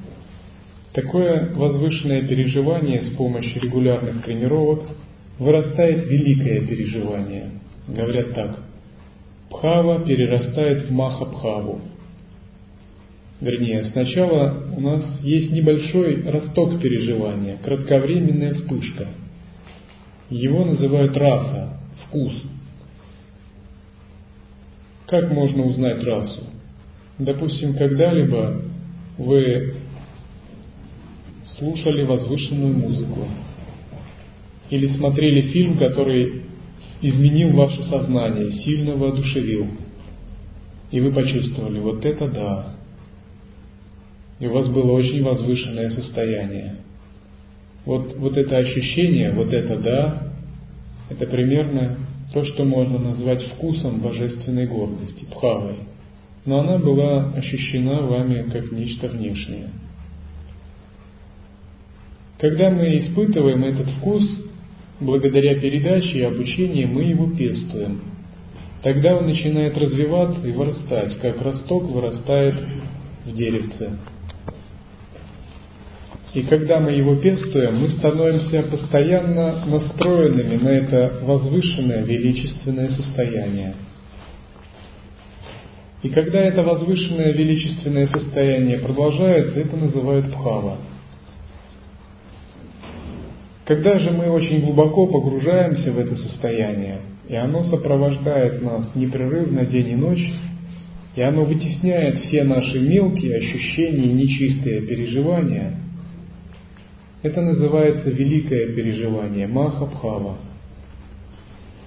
Такое 0.93 1.53
возвышенное 1.55 2.27
переживание 2.27 3.03
с 3.03 3.15
помощью 3.15 3.61
регулярных 3.61 4.23
тренировок 4.25 4.89
вырастает 5.39 6.05
великое 6.05 6.67
переживание. 6.67 7.51
Говорят 7.87 8.33
так, 8.33 8.59
Пхава 9.49 10.05
перерастает 10.05 10.89
в 10.89 10.91
Махабхаву. 10.91 11.79
Вернее, 13.39 13.85
сначала 13.85 14.65
у 14.75 14.81
нас 14.81 15.03
есть 15.23 15.51
небольшой 15.51 16.23
росток 16.29 16.81
переживания, 16.81 17.57
кратковременная 17.63 18.53
вспышка. 18.55 19.07
Его 20.31 20.63
называют 20.63 21.15
раса, 21.17 21.77
вкус. 22.05 22.33
Как 25.05 25.29
можно 25.29 25.65
узнать 25.65 26.01
расу? 26.05 26.45
Допустим, 27.19 27.73
когда-либо 27.73 28.61
вы 29.17 29.75
слушали 31.57 32.03
возвышенную 32.03 32.73
музыку 32.73 33.27
или 34.69 34.87
смотрели 34.95 35.51
фильм, 35.51 35.77
который 35.77 36.43
изменил 37.01 37.51
ваше 37.51 37.83
сознание, 37.83 38.53
сильно 38.63 38.95
воодушевил, 38.95 39.67
и 40.91 41.01
вы 41.01 41.11
почувствовали, 41.11 41.79
вот 41.79 42.05
это 42.05 42.29
да, 42.29 42.75
и 44.39 44.47
у 44.47 44.53
вас 44.53 44.69
было 44.69 44.93
очень 44.93 45.21
возвышенное 45.23 45.89
состояние. 45.91 46.77
Вот, 47.85 48.15
вот 48.17 48.37
это 48.37 48.57
ощущение, 48.57 49.31
вот 49.31 49.51
это 49.53 49.77
да, 49.77 50.33
это 51.09 51.25
примерно 51.25 51.97
то, 52.33 52.45
что 52.45 52.63
можно 52.63 52.99
назвать 52.99 53.43
вкусом 53.53 53.99
божественной 54.01 54.67
гордости, 54.67 55.25
пхавой. 55.25 55.77
Но 56.45 56.59
она 56.59 56.77
была 56.77 57.33
ощущена 57.33 58.01
вами 58.01 58.49
как 58.51 58.71
нечто 58.71 59.07
внешнее– 59.07 59.69
Когда 62.41 62.71
мы 62.71 62.97
испытываем 62.97 63.63
этот 63.63 63.87
вкус, 63.87 64.23
благодаря 64.99 65.59
передаче 65.59 66.17
и 66.17 66.21
обучению 66.23 66.87
мы 66.87 67.03
его 67.03 67.29
пестуем. 67.29 68.01
Тогда 68.81 69.15
он 69.15 69.27
начинает 69.27 69.77
развиваться 69.77 70.47
и 70.47 70.51
вырастать, 70.51 71.19
как 71.19 71.39
росток 71.39 71.83
вырастает 71.83 72.55
в 73.25 73.35
деревце. 73.35 73.91
И 76.33 76.43
когда 76.43 76.79
мы 76.79 76.91
его 76.93 77.15
пестуем, 77.17 77.81
мы 77.81 77.89
становимся 77.89 78.63
постоянно 78.63 79.65
настроенными 79.65 80.55
на 80.63 80.69
это 80.69 81.19
возвышенное, 81.23 82.03
величественное 82.03 82.89
состояние. 82.89 83.73
И 86.03 86.09
когда 86.09 86.39
это 86.39 86.63
возвышенное, 86.63 87.33
величественное 87.33 88.07
состояние 88.07 88.79
продолжается, 88.79 89.59
это 89.59 89.75
называют 89.75 90.27
бхава. 90.27 90.77
Когда 93.65 93.99
же 93.99 94.11
мы 94.11 94.29
очень 94.31 94.61
глубоко 94.61 95.07
погружаемся 95.07 95.91
в 95.91 95.99
это 95.99 96.15
состояние, 96.15 97.01
и 97.27 97.35
оно 97.35 97.63
сопровождает 97.65 98.61
нас 98.61 98.89
непрерывно 98.95 99.65
день 99.65 99.89
и 99.89 99.95
ночь, 99.95 100.31
и 101.15 101.21
оно 101.21 101.43
вытесняет 101.43 102.19
все 102.19 102.43
наши 102.43 102.79
мелкие 102.79 103.37
ощущения 103.37 104.07
и 104.07 104.13
нечистые 104.13 104.81
переживания, 104.81 105.80
это 107.23 107.41
называется 107.41 108.09
великое 108.09 108.67
переживание 108.73 109.47
Махабхава. 109.47 110.37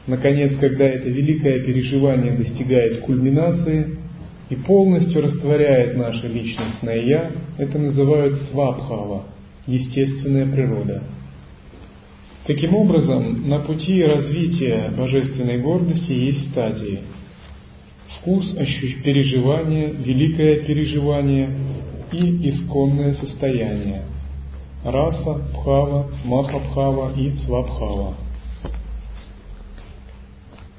Наконец, 0.06 0.56
когда 0.60 0.84
это 0.84 1.08
великое 1.08 1.60
переживание 1.60 2.32
достигает 2.32 3.00
кульминации 3.00 3.98
и 4.50 4.54
полностью 4.54 5.22
растворяет 5.22 5.96
наше 5.96 6.28
личностное 6.28 7.02
«я», 7.06 7.30
это 7.58 7.78
называют 7.78 8.42
свабхава, 8.50 9.24
естественная 9.66 10.46
природа. 10.46 11.02
Таким 12.46 12.74
образом, 12.74 13.48
на 13.48 13.60
пути 13.60 14.02
развития 14.02 14.92
божественной 14.96 15.58
гордости 15.58 16.12
есть 16.12 16.50
стадии. 16.50 17.00
Вкус, 18.20 18.54
переживание, 19.02 19.90
великое 19.90 20.60
переживание 20.60 21.48
и 22.12 22.50
исконное 22.50 23.14
состояние– 23.14 24.02
раса, 24.84 25.40
бхава, 25.52 26.10
махабхава 26.24 27.12
и 27.16 27.36
свабхава. 27.44 28.14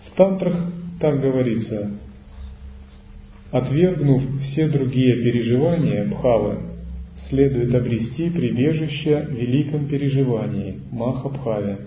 В 0.06 0.16
тантрах 0.16 0.72
так 1.00 1.20
говорится, 1.20 1.92
отвергнув 3.52 4.24
все 4.44 4.68
другие 4.68 5.16
переживания 5.16 6.08
бхавы, 6.10 6.60
следует 7.30 7.74
обрести 7.74 8.30
прибежище 8.30 9.28
в 9.30 9.34
великом 9.34 9.88
переживании 9.88 10.80
Махабхаве. 10.92 11.80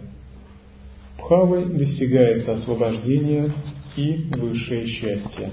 Бхавой 1.19 1.67
достигается 1.67 2.55
освобождение 2.55 3.53
и 3.97 4.29
высшее 4.37 4.87
счастье. 4.89 5.51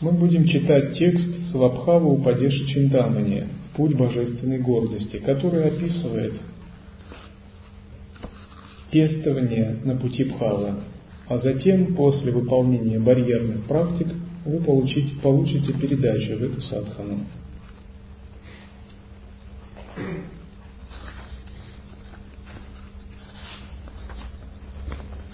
Мы 0.00 0.12
будем 0.12 0.46
читать 0.46 0.98
текст 0.98 1.28
Свабхава 1.52 2.06
Упадеши 2.06 2.66
Чиндамани 2.66 3.44
«Путь 3.76 3.96
божественной 3.96 4.58
гордости», 4.58 5.18
который 5.18 5.66
описывает 5.68 6.34
пестование 8.90 9.76
на 9.84 9.96
пути 9.96 10.24
Бхава, 10.24 10.80
а 11.28 11.38
затем, 11.38 11.94
после 11.94 12.32
выполнения 12.32 12.98
барьерных 12.98 13.64
практик, 13.64 14.08
вы 14.44 14.58
получите, 14.60 15.14
получите 15.22 15.72
передачу 15.72 16.38
в 16.38 16.42
эту 16.42 16.60
садхану. 16.62 17.20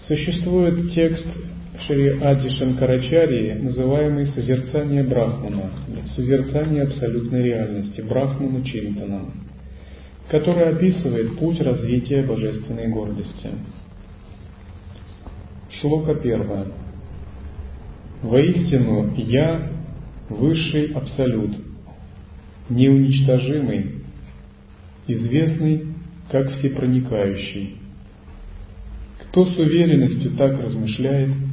Существует 0.07 0.92
текст 0.92 1.27
Шри 1.87 2.19
Ади 2.21 2.51
Шанкарачарьи, 2.57 3.55
называемый 3.55 4.27
созерцание 4.29 5.03
Брахмана, 5.03 5.71
созерцание 6.14 6.83
абсолютной 6.83 7.43
реальности, 7.43 8.01
Брахману 8.03 8.62
Чинтанам, 8.64 9.33
который 10.29 10.69
описывает 10.71 11.38
путь 11.38 11.61
развития 11.61 12.23
божественной 12.23 12.88
гордости. 12.88 13.51
Шлока 15.81 16.14
первая. 16.16 16.66
Воистину, 18.23 19.14
я 19.16 19.71
высший 20.29 20.93
абсолют, 20.93 21.57
неуничтожимый, 22.69 24.03
известный 25.07 25.87
как 26.31 26.51
всепроникающий. 26.59 27.77
Кто 29.23 29.47
с 29.47 29.57
уверенностью 29.57 30.33
так 30.33 30.61
размышляет– 30.62 31.31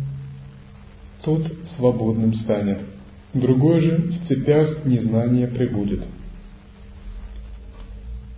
тот 1.28 1.46
свободным 1.76 2.34
станет, 2.36 2.80
другой 3.34 3.82
же 3.82 3.98
в 3.98 4.28
цепях 4.30 4.86
незнания 4.86 5.48
прибудет. 5.48 6.00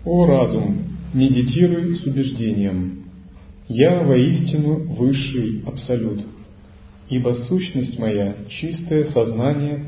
О 0.04 0.25
разум, 0.25 0.86
медитируй 1.13 1.97
с 1.97 2.04
убеждением. 2.08 3.04
Я 3.67 4.02
воистину 4.02 4.88
высший 4.95 5.62
абсолют, 5.67 6.25
ибо 7.10 7.36
сущность 7.47 7.99
моя– 7.99 8.36
чистое 8.49 9.04
сознание, 9.12 9.86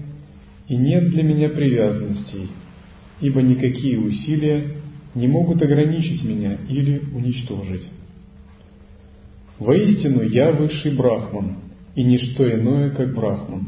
и 0.68 0.78
нет 0.78 1.10
для 1.10 1.24
меня 1.24 1.50
привязанностей, 1.50 2.50
ибо 3.20 3.42
никакие 3.42 4.00
усилия 4.00 4.76
не 5.16 5.26
могут 5.26 5.60
ограничить 5.64 6.24
меня 6.24 6.56
или 6.70 7.02
уничтожить. 7.16 7.88
Воистину 9.58 10.22
я 10.22 10.52
высший 10.52 10.96
брахман– 10.96 11.56
и 11.96 12.04
ничто 12.04 12.50
иное, 12.50 12.92
как 12.92 13.14
Брахман. 13.14 13.68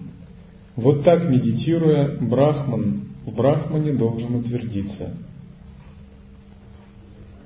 Вот 0.76 1.04
так, 1.04 1.30
медитируя, 1.30 2.18
Брахман 2.20 3.10
в 3.26 3.36
Брахмане 3.36 3.94
должен 3.94 4.36
утвердиться. 4.36 5.16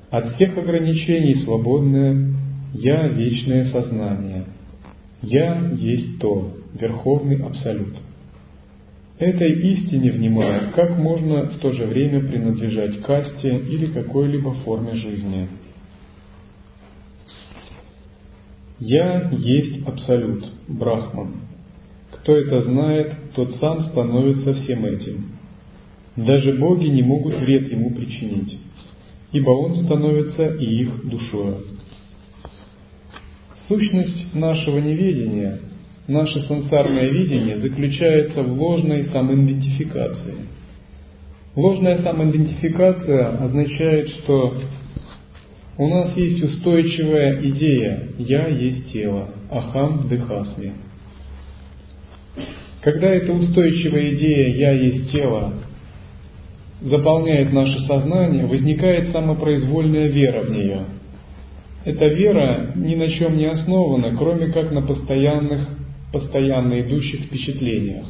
От 0.10 0.36
всех 0.36 0.58
ограничений 0.58 1.44
свободное 1.44 2.34
«Я»— 2.74 3.08
вечное 3.10 3.66
сознание. 3.66 4.46
«Я» 5.22 5.72
есть 5.78 6.20
то, 6.20 6.54
Верховный 6.80 7.44
Абсолют. 7.44 7.98
Этой 9.20 9.74
истине 9.74 10.12
внимая, 10.12 10.72
как 10.72 10.98
можно 10.98 11.48
в 11.48 11.58
то 11.58 11.72
же 11.72 11.86
время 11.86 12.22
принадлежать 12.22 13.02
касте 13.02 13.58
или 13.58 13.88
какой-либо 13.88 14.54
форме 14.64 14.94
жизни– 14.94 15.48
Я 18.80 19.30
есть 19.32 19.88
Абсолют, 19.88 20.46
Брахман. 20.68 21.36
Кто 22.12 22.36
это 22.36 22.62
знает, 22.62 23.14
тот 23.36 23.56
сам 23.56 23.84
становится 23.90 24.54
всем 24.54 24.86
этим. 24.86 25.32
Даже 26.16 26.54
боги 26.54 26.88
не 26.88 27.04
могут 27.04 27.36
вред 27.36 27.72
ему 27.72 27.92
причинить, 27.92 28.58
ибо 29.32 29.52
он 29.52 29.76
становится 29.76 30.48
и 30.56 30.66
их 30.82 31.08
душою. 31.08 31.58
Сущность 33.68 34.34
нашего 34.34 34.80
неведения, 34.80 35.60
наше 36.08 36.42
сансарное 36.44 37.10
видение 37.10 37.58
заключается 37.58 38.42
в 38.42 38.60
ложной 38.60 39.06
самоидентификации. 39.06 40.36
Ложная 41.56 42.02
самоидентификация 42.02 43.44
означает, 43.44 44.10
что 44.10 44.56
у 45.78 45.88
нас 45.88 46.16
есть 46.18 46.44
устойчивая 46.44 47.40
идея 47.42 48.10
«я 48.18 48.48
есть 48.48 48.92
тело», 48.92 49.30
«ахам 49.52 50.08
дыхасми». 50.08 50.74
Когда 52.82 53.10
эта 53.10 53.32
устойчивая 53.32 54.16
идея 54.16 54.56
«я 54.56 54.72
есть 54.72 55.12
тело» 55.12 55.54
заполняет 56.82 57.54
наше 57.54 57.80
сознание, 57.82 58.46
возникает 58.46 59.12
самопроизвольная 59.12 60.08
вера 60.08 60.44
в 60.44 60.52
нее. 60.52 60.86
Эта 61.86 62.06
вера 62.06 62.72
ни 62.76 62.96
на 62.96 63.10
чем 63.10 63.38
не 63.38 63.46
основана, 63.46 64.16
кроме 64.16 64.48
как 64.48 64.72
на 64.72 64.82
постоянных, 64.82 65.70
постоянно 66.12 66.82
идущих 66.82 67.26
впечатлениях. 67.26 68.06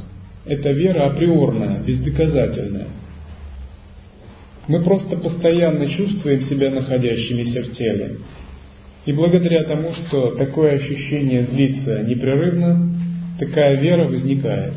Это 0.45 0.71
вера 0.71 1.07
априорная, 1.07 1.81
бездоказательная. 1.83 2.87
Мы 4.67 4.83
просто 4.83 5.17
постоянно 5.17 5.87
чувствуем 5.87 6.43
себя 6.49 6.69
находящимися 6.71 7.63
в 7.63 7.73
теле. 7.73 8.17
И 9.05 9.13
благодаря 9.13 9.63
тому, 9.63 9.93
что 9.93 10.31
такое 10.31 10.75
ощущение 10.75 11.43
длится 11.43 12.03
непрерывно, 12.03 12.93
такая 13.39 13.77
вера 13.77 14.07
возникает. 14.07 14.73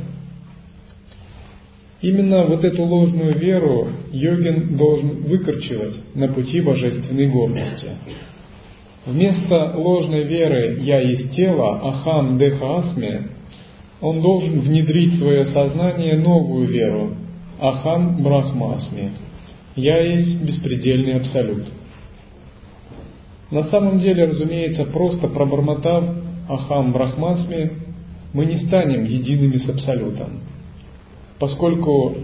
Именно 2.01 2.47
вот 2.47 2.65
эту 2.65 2.83
ложную 2.83 3.39
веру 3.39 3.89
йогин 4.13 4.77
должен 4.77 5.23
выкорчевать 5.23 5.97
на 6.15 6.29
пути 6.29 6.61
божественной 6.61 7.27
гордости. 7.27 7.89
Вместо 9.05 9.75
ложной 9.77 10.25
веры 10.25 10.79
«я 10.83 11.01
есть 11.01 11.35
тело», 11.35 11.81
«ахам 11.83 12.39
деха 12.39 12.79
асме», 12.79 13.23
он 14.01 14.23
должен 14.23 14.61
внедрить 14.61 15.15
в 15.15 15.19
свое 15.19 15.47
сознание 15.47 16.19
новую 16.19 16.67
веру 16.69 17.15
Ахам 17.59 18.23
Брахмасми. 18.23 19.11
Я 19.81 19.99
есть 20.03 20.43
беспредельный 20.43 21.15
абсолют. 21.15 21.65
На 23.51 23.65
самом 23.65 24.01
деле, 24.01 24.27
разумеется, 24.27 24.85
просто 24.85 25.27
пробормотав 25.27 26.05
Ахам 26.49 26.93
Брахмасми, 26.93 27.73
мы 28.35 28.45
не 28.45 28.59
станем 28.67 29.05
едиными 29.05 29.57
с 29.57 29.69
Абсолютом. 29.69 30.41
Поскольку 31.39 32.15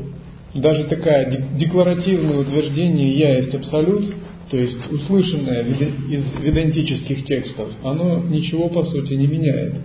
даже 0.53 0.85
такое 0.85 1.49
декларативное 1.59 2.37
утверждение 2.37 3.17
«я 3.19 3.37
есть 3.37 3.55
Абсолют», 3.55 4.15
то 4.51 4.59
есть 4.59 4.93
услышанное 4.93 5.65
из 5.65 6.25
ведантических 6.43 7.25
текстов, 7.25 7.71
оно 7.83 8.19
ничего 8.19 8.69
по 8.69 8.85
сути 8.85 9.15
не 9.15 9.27
меняет. 9.27 9.77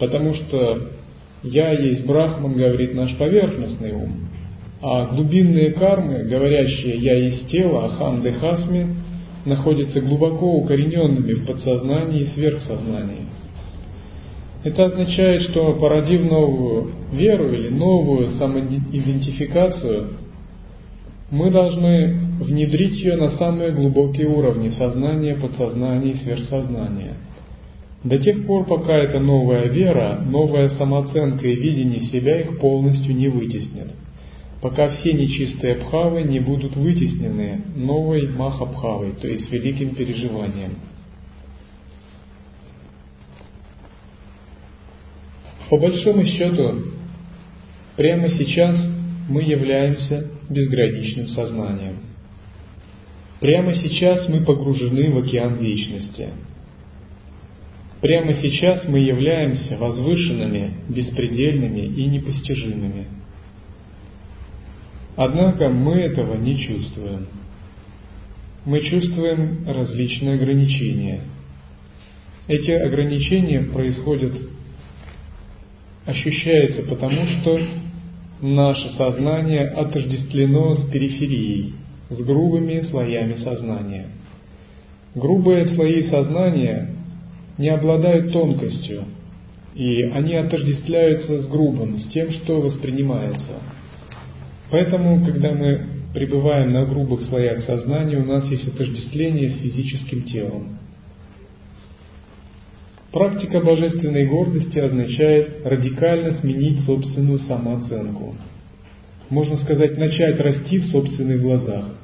Потому 0.00 0.34
что 0.34 0.88
«я 1.44 1.72
есть 1.78 2.04
Брахман», 2.04 2.54
говорит 2.54 2.92
наш 2.92 3.14
поверхностный 3.16 3.92
ум, 3.92 4.25
а 4.88 5.06
глубинные 5.06 5.72
кармы, 5.72 6.22
говорящие 6.22 6.98
«я 6.98 7.16
есть 7.16 7.48
тело», 7.48 7.86
Ахам 7.86 8.22
Дехасми, 8.22 8.86
находятся 9.44 10.00
глубоко 10.00 10.58
укорененными 10.58 11.32
в 11.32 11.44
подсознании 11.44 12.20
и 12.20 12.26
сверхсознании. 12.26 13.26
Это 14.62 14.84
означает, 14.84 15.42
что 15.42 15.72
породив 15.74 16.22
новую 16.30 16.92
веру 17.12 17.52
или 17.52 17.68
новую 17.68 18.30
самоидентификацию, 18.38 20.10
мы 21.32 21.50
должны 21.50 22.14
внедрить 22.40 23.00
ее 23.02 23.16
на 23.16 23.30
самые 23.30 23.72
глубокие 23.72 24.28
уровни 24.28 24.68
сознания, 24.68 25.34
подсознания 25.34 26.12
и 26.12 26.18
сверхсознания. 26.18 27.14
До 28.04 28.18
тех 28.18 28.46
пор, 28.46 28.66
пока 28.66 28.96
эта 28.96 29.18
новая 29.18 29.64
вера, 29.64 30.20
новая 30.24 30.68
самооценка 30.68 31.44
и 31.44 31.56
видение 31.56 32.02
себя 32.02 32.40
их 32.40 32.60
полностью 32.60 33.16
не 33.16 33.26
вытеснят. 33.26 33.88
Пока 34.60 34.88
все 34.88 35.12
нечистые 35.12 35.76
бхавы 35.76 36.22
не 36.22 36.40
будут 36.40 36.76
вытеснены 36.76 37.62
новой 37.76 38.28
махабхавой, 38.28 39.12
то 39.12 39.28
есть 39.28 39.50
великим 39.52 39.94
переживанием. 39.94 40.76
По 45.68 45.76
большому 45.76 46.26
счету, 46.26 46.82
прямо 47.96 48.28
сейчас 48.28 48.80
мы 49.28 49.42
являемся 49.42 50.30
безграничным 50.48 51.28
сознанием. 51.28 51.96
Прямо 53.40 53.74
сейчас 53.74 54.28
мы 54.28 54.44
погружены 54.44 55.10
в 55.10 55.18
океан 55.18 55.58
вечности. 55.58 56.30
Прямо 58.00 58.34
сейчас 58.34 58.86
мы 58.88 59.00
являемся 59.00 59.76
возвышенными, 59.76 60.74
беспредельными 60.88 61.80
и 61.80 62.06
непостижимыми. 62.06 63.15
Однако 65.16 65.70
мы 65.70 65.94
этого 65.94 66.36
не 66.36 66.58
чувствуем. 66.58 67.26
Мы 68.66 68.80
чувствуем 68.82 69.64
различные 69.66 70.34
ограничения. 70.34 71.22
Эти 72.48 72.70
ограничения 72.70 73.62
происходят 73.62 74.34
ощущается 76.04 76.82
потому, 76.82 77.26
что 77.26 77.60
наше 78.40 78.90
сознание 78.90 79.68
отождествлено 79.68 80.76
с 80.76 80.90
периферией, 80.90 81.74
с 82.10 82.22
грубыми 82.22 82.82
слоями 82.82 83.36
сознания. 83.36 84.06
Грубые 85.14 85.66
слои 85.74 86.04
сознания 86.04 86.90
не 87.58 87.70
обладают 87.70 88.32
тонкостью, 88.32 89.04
и 89.74 90.02
они 90.02 90.34
отождествляются 90.34 91.42
с 91.42 91.48
грубым, 91.48 91.98
с 91.98 92.08
тем, 92.10 92.30
что 92.32 92.60
воспринимается. 92.60 93.54
Поэтому, 94.70 95.24
когда 95.24 95.52
мы 95.52 95.80
пребываем 96.12 96.72
на 96.72 96.84
грубых 96.86 97.22
слоях 97.24 97.62
сознания, 97.64 98.16
у 98.16 98.24
нас 98.24 98.50
есть 98.50 98.66
отождествление 98.68 99.50
с 99.52 99.60
физическим 99.60 100.22
телом. 100.22 100.78
Практика 103.12 103.60
божественной 103.60 104.26
гордости 104.26 104.78
означает 104.78 105.64
радикально 105.64 106.38
сменить 106.40 106.80
собственную 106.84 107.38
самооценку. 107.40 108.34
Можно 109.30 109.56
сказать, 109.58 109.96
начать 109.96 110.38
расти 110.38 110.78
в 110.78 110.86
собственных 110.86 111.40
глазах. 111.40 111.94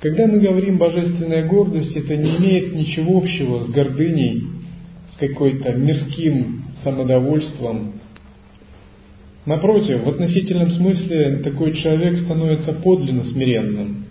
Когда 0.00 0.26
мы 0.28 0.38
говорим 0.38 0.78
божественная 0.78 1.46
гордость, 1.46 1.96
это 1.96 2.16
не 2.16 2.36
имеет 2.36 2.72
ничего 2.72 3.18
общего 3.18 3.64
с 3.64 3.70
гордыней, 3.70 4.44
с 5.12 5.18
какой-то 5.18 5.72
мирским 5.72 6.64
самодовольством. 6.84 7.97
Напротив, 9.48 10.04
в 10.04 10.08
относительном 10.10 10.70
смысле 10.72 11.38
такой 11.38 11.72
человек 11.72 12.18
становится 12.18 12.74
подлинно 12.74 13.24
смиренным. 13.24 14.04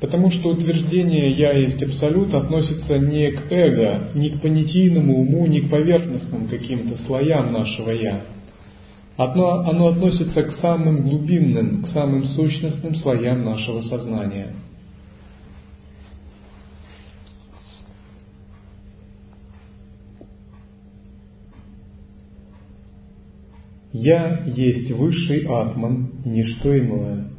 Потому 0.00 0.32
что 0.32 0.48
утверждение 0.48 1.38
«я 1.38 1.52
есть 1.52 1.80
абсолют» 1.80 2.34
относится 2.34 2.98
не 2.98 3.30
к 3.30 3.52
эго, 3.52 4.10
не 4.16 4.30
к 4.30 4.40
понятийному 4.40 5.20
уму, 5.20 5.46
не 5.46 5.60
к 5.60 5.70
поверхностным 5.70 6.48
каким-то 6.48 7.00
слоям 7.04 7.52
нашего 7.52 7.90
«я». 7.90 8.22
Оно, 9.16 9.60
оно 9.60 9.88
относится 9.88 10.42
к 10.42 10.50
самым 10.54 11.02
глубинным, 11.02 11.84
к 11.84 11.88
самым 11.90 12.24
сущностным 12.24 12.96
слоям 12.96 13.44
нашего 13.44 13.82
сознания. 13.82 14.54
Я 24.00 24.44
есть 24.46 24.92
высший 24.92 25.44
атман, 25.48 26.22
ничто 26.24 26.78
иное. 26.78 27.30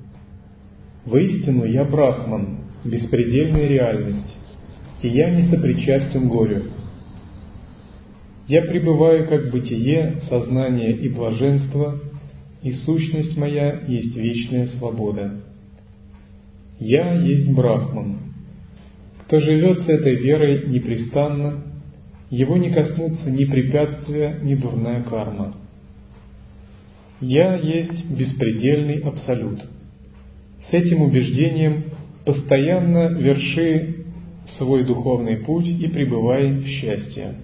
Воистину 1.05 1.63
я 1.63 1.85
брахман, 1.85 2.65
беспредельная 2.83 3.65
реальность, 3.65 4.35
и 5.01 5.07
я 5.07 5.29
не 5.29 5.43
сопричастен 5.43 6.27
горю. 6.27 6.63
Я 8.49 8.63
пребываю 8.63 9.25
как 9.29 9.51
бытие, 9.51 10.19
сознание 10.27 10.97
и 10.97 11.07
блаженство, 11.07 11.97
и 12.61 12.73
сущность 12.73 13.37
моя 13.37 13.79
есть 13.87 14.17
вечная 14.17 14.67
свобода. 14.67 15.41
Я 16.77 17.13
есть 17.21 17.49
брахман. 17.53 18.17
Кто 19.27 19.39
живет 19.39 19.79
с 19.79 19.87
этой 19.87 20.15
верой 20.15 20.67
непрестанно, 20.67 21.63
его 22.29 22.57
не 22.57 22.69
коснутся 22.69 23.31
ни 23.31 23.45
препятствия, 23.45 24.39
ни 24.43 24.55
дурная 24.55 25.03
карма. 25.03 25.53
Я 27.21 27.55
есть 27.55 28.09
беспредельный 28.09 28.99
абсолют– 28.99 29.61
с 30.69 30.73
этим 30.73 31.01
убеждением 31.01 31.85
постоянно 32.25 33.17
верши 33.17 34.05
свой 34.57 34.83
духовный 34.83 35.37
путь 35.37 35.67
и 35.67 35.87
пребывай 35.87 36.51
в 36.51 36.65
счастье. 36.67 37.35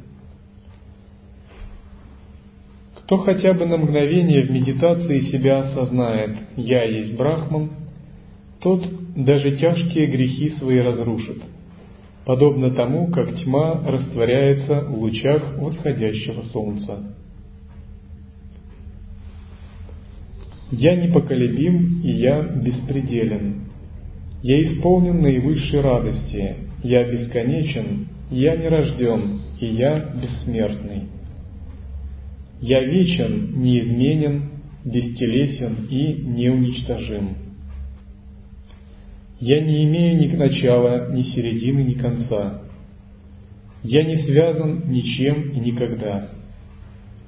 Кто 3.00 3.18
хотя 3.18 3.54
бы 3.54 3.66
на 3.66 3.78
мгновение 3.78 4.46
в 4.46 4.52
медитации 4.52 5.32
себя 5.32 5.62
осознает 5.62 6.38
«Я 6.56 6.84
есть 6.84 7.16
Брахман», 7.16 7.72
тот 8.60 8.84
даже 9.16 9.58
тяжкие 9.58 10.08
грехи 10.08 10.50
свои 10.52 10.80
разрушит, 10.80 11.38
подобно 12.26 12.72
тому, 12.76 13.08
как 13.08 13.36
тьма 13.36 13.82
растворяется 13.88 14.82
в 14.82 15.00
лучах 15.00 15.58
восходящего 15.58 16.42
солнца. 16.44 17.16
Я 20.78 20.94
непоколебим, 20.98 22.02
и 22.04 22.12
я 22.12 22.42
беспределен. 22.42 23.62
Я 24.44 24.62
исполнен 24.64 25.22
наивысшей 25.22 25.80
радости, 25.80 26.56
я 26.84 27.10
бесконечен, 27.10 28.10
я 28.30 28.58
не 28.58 28.68
рожден, 28.68 29.40
и 29.62 29.68
я 29.68 30.12
бессмертный. 30.22 31.04
Я 32.60 32.84
вечен, 32.84 33.62
неизменен, 33.62 34.50
бестелесен 34.84 35.88
и 35.90 36.14
неуничтожим. 36.24 37.38
Я 39.40 39.62
не 39.62 39.86
имею 39.86 40.18
ни 40.18 40.36
начала, 40.36 41.10
ни 41.14 41.22
середины, 41.22 41.84
ни 41.84 41.94
конца. 41.94 42.64
Я 43.82 44.04
не 44.04 44.18
связан 44.24 44.90
ничем 44.90 45.52
и 45.52 45.60
никогда. 45.60 46.32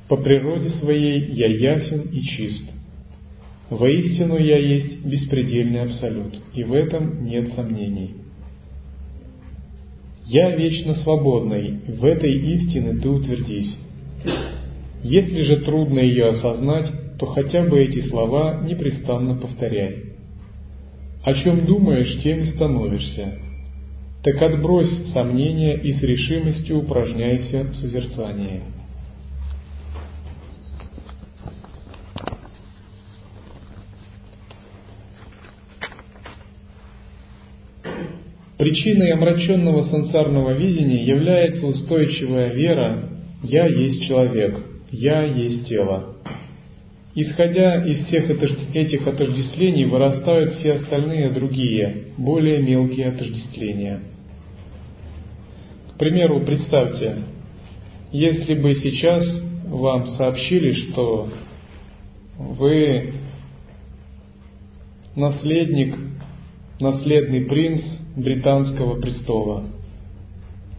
По 0.10 0.18
природе 0.18 0.70
своей 0.72 1.32
я 1.32 1.48
ясен 1.48 2.10
и 2.12 2.22
чист. 2.22 2.77
Воистину 3.70 4.38
я 4.38 4.58
есть 4.58 5.06
беспредельный 5.06 5.82
абсолют, 5.82 6.40
и 6.54 6.64
в 6.64 6.74
этом 6.74 7.26
нет 7.26 7.54
сомнений. 7.54 8.16
Я 10.26 10.56
вечно 10.56 10.94
свободный, 10.96 11.80
в 11.88 12.04
этой 12.06 12.56
истине 12.56 13.00
ты 13.02 13.10
утвердись. 13.10 13.78
Если 15.04 15.42
же 15.42 15.58
трудно 15.62 16.00
ее 16.00 16.28
осознать, 16.28 16.92
то 17.20 17.26
хотя 17.26 17.64
бы 17.64 17.80
эти 17.80 18.08
слова 18.08 18.62
непрестанно 18.64 19.36
повторяй. 19.36 20.04
О 21.24 21.34
чем 21.34 21.66
думаешь, 21.66 22.22
тем 22.24 22.42
и 22.42 22.46
становишься. 22.46 23.36
Так 24.24 24.42
отбрось 24.42 25.12
сомнения 25.14 25.76
и 25.76 25.94
с 25.94 26.02
решимостью 26.02 26.80
упражняйся 26.80 27.64
в 27.64 27.76
созерцании. 27.76 28.62
Причиной 38.88 39.12
омраченного 39.12 39.84
сансарного 39.90 40.52
видения 40.52 41.04
является 41.04 41.66
устойчивая 41.66 42.54
вера 42.54 43.10
«я 43.44 43.66
есть 43.66 44.08
человек», 44.08 44.64
«я 44.92 45.24
есть 45.24 45.68
тело». 45.68 46.16
Исходя 47.14 47.84
из 47.86 48.06
всех 48.06 48.30
этих 48.30 49.06
отождествлений 49.06 49.84
вырастают 49.84 50.54
все 50.54 50.76
остальные 50.76 51.32
другие, 51.32 52.14
более 52.16 52.62
мелкие 52.62 53.08
отождествления. 53.08 54.00
К 55.94 55.98
примеру, 56.00 56.46
представьте, 56.46 57.18
если 58.14 58.54
бы 58.54 58.74
сейчас 58.76 59.26
вам 59.66 60.08
сообщили, 60.16 60.72
что 60.76 61.28
вы 62.38 63.16
наследник, 65.14 65.94
наследный 66.80 67.42
принц 67.42 67.82
британского 68.18 69.00
престола. 69.00 69.64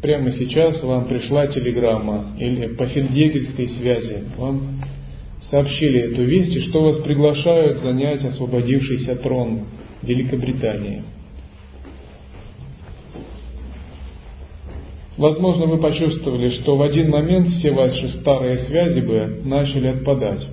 Прямо 0.03 0.31
сейчас 0.33 0.83
вам 0.83 1.07
пришла 1.07 1.47
телеграмма 1.47 2.35
или 2.39 2.75
по 2.75 2.87
фельдъегельской 2.87 3.69
связи 3.69 4.25
вам 4.37 4.83
сообщили 5.51 6.13
эту 6.13 6.25
весть, 6.25 6.55
и 6.55 6.61
что 6.69 6.83
вас 6.83 6.99
приглашают 6.99 7.79
занять 7.79 8.25
освободившийся 8.25 9.17
трон 9.17 9.63
Великобритании. 10.03 11.03
Возможно, 15.17 15.67
вы 15.67 15.79
почувствовали, 15.79 16.51
что 16.61 16.77
в 16.77 16.83
один 16.83 17.11
момент 17.11 17.49
все 17.49 17.73
ваши 17.73 18.09
старые 18.21 18.59
связи 18.59 19.01
бы 19.01 19.43
начали 19.45 19.89
отпадать. 19.89 20.47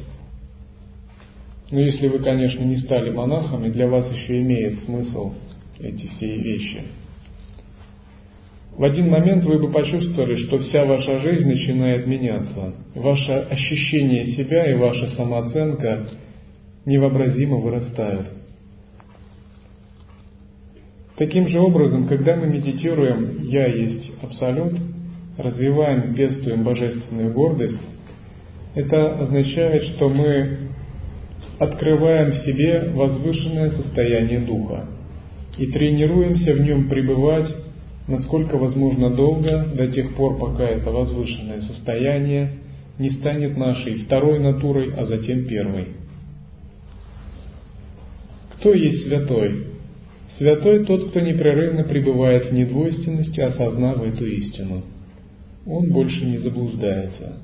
Но 1.70 1.82
если 1.82 2.08
вы, 2.08 2.20
конечно, 2.20 2.64
не 2.64 2.78
стали 2.78 3.12
монахом, 3.12 3.66
и 3.66 3.70
для 3.70 3.88
вас 3.88 4.12
еще 4.12 4.42
имеет 4.42 4.80
смысл 4.80 5.34
эти 5.80 6.08
все 6.08 6.38
вещи. 6.38 6.82
В 8.78 8.84
один 8.84 9.10
момент 9.10 9.46
вы 9.46 9.58
бы 9.58 9.72
почувствовали, 9.72 10.36
что 10.36 10.58
вся 10.60 10.84
ваша 10.86 11.20
жизнь 11.20 11.48
начинает 11.48 12.08
меняться. 12.08 12.74
Ваше 12.94 13.32
ощущение 13.32 14.26
себя 14.36 14.70
и 14.70 14.76
ваша 14.76 15.08
самооценка 15.16 16.08
невообразимо 16.86 17.58
вырастают. 17.58 18.28
Таким 21.18 21.48
же 21.48 21.60
образом, 21.60 22.08
когда 22.08 22.36
мы 22.36 22.48
медитируем 22.48 23.44
«Я 23.44 23.68
есть 23.68 24.12
Абсолют», 24.22 24.78
развиваем, 25.38 26.14
пестуем 26.14 26.64
божественную 26.64 27.32
гордость, 27.32 27.80
это 28.74 29.20
означает, 29.20 29.84
что 29.84 30.10
мы 30.10 30.70
открываем 31.60 32.32
в 32.32 32.44
себе 32.44 32.90
возвышенное 32.90 33.70
состояние 33.70 34.42
духа 34.42 34.86
и 35.58 35.68
тренируемся 35.68 36.54
в 36.54 36.62
нем 36.62 36.90
пребывать 36.90 37.54
насколько 38.08 38.58
возможно 38.58 39.10
долго, 39.10 39.66
до 39.74 39.88
тех 39.88 40.16
пор, 40.16 40.38
пока 40.38 40.66
это 40.66 40.92
возвышенное 40.92 41.62
состояние 41.62 42.52
не 43.00 43.10
станет 43.10 43.58
нашей 43.58 43.96
второй 44.06 44.40
натурой, 44.40 44.94
а 44.96 45.06
затем 45.06 45.46
первой. 45.46 45.88
Кто 48.54 48.74
есть 48.74 49.06
святой? 49.06 49.66
Святой 50.38 50.86
тот, 50.86 51.10
кто 51.10 51.20
непрерывно 51.20 51.84
пребывает 51.84 52.48
в 52.48 52.54
недвойственности, 52.54 53.40
осознав 53.40 54.02
эту 54.02 54.26
истину. 54.26 54.84
Он 55.66 55.92
больше 55.92 56.26
не 56.26 56.38
заблуждается. 56.38 57.40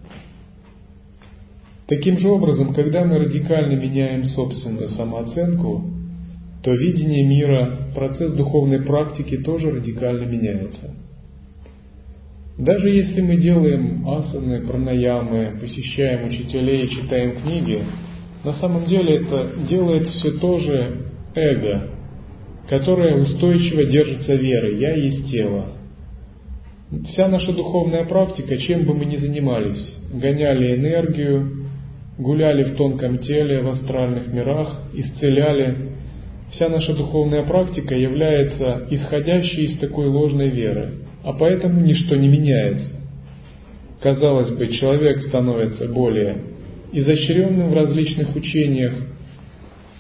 Таким 1.88 2.20
же 2.20 2.30
образом, 2.30 2.74
когда 2.74 3.04
мы 3.04 3.18
радикально 3.18 3.78
меняем 3.78 4.26
собственную 4.26 4.90
самооценку, 4.90 6.01
то 6.64 6.72
видение 6.74 7.24
мира, 7.24 7.90
процесс 7.96 8.34
духовной 8.34 8.84
практики 8.84 9.38
тоже 9.38 9.72
радикально 9.72 10.26
меняется. 10.26 10.96
Даже 12.58 12.90
если 12.90 13.22
мы 13.22 13.38
делаем 13.38 14.08
асаны, 14.08 14.62
пранаямы, 14.68 15.58
посещаем 15.60 16.28
учителей, 16.28 16.88
читаем 16.90 17.42
книги, 17.42 17.82
на 18.44 18.54
самом 18.54 18.86
деле 18.86 19.18
это 19.18 19.52
делает 19.68 20.08
все 20.10 20.32
то 20.32 20.60
же 20.60 21.08
эго, 21.34 21.90
которое 22.70 23.22
устойчиво 23.22 23.86
держится 23.86 24.36
верой 24.36 24.78
«я 24.78 24.94
есть 24.96 25.32
тело». 25.32 25.78
Вся 27.08 27.30
наша 27.30 27.54
духовная 27.54 28.04
практика, 28.06 28.58
чем 28.58 28.84
бы 28.84 28.94
мы 28.94 29.06
ни 29.06 29.16
занимались, 29.16 29.98
гоняли 30.14 30.76
энергию, 30.76 31.68
гуляли 32.18 32.64
в 32.66 32.76
тонком 32.76 33.20
теле, 33.20 33.62
в 33.62 33.70
астральных 33.70 34.28
мирах, 34.28 34.90
исцеляли. 34.94 35.91
Вся 36.52 36.68
наша 36.68 36.94
духовная 36.94 37.44
практика 37.44 37.96
является 37.96 38.86
исходящей 38.90 39.66
из 39.66 39.80
такой 39.80 40.08
ложной 40.08 40.50
веры, 40.50 40.96
а 41.24 41.32
поэтому 41.34 41.80
ничто 41.82 42.16
не 42.16 42.28
меняется. 42.28 42.92
Казалось 44.02 44.52
бы, 44.52 44.68
человек 44.68 45.22
становится 45.24 45.88
более 45.88 46.38
изощренным 46.92 47.70
в 47.70 47.74
различных 47.74 48.36
учениях, 48.36 48.94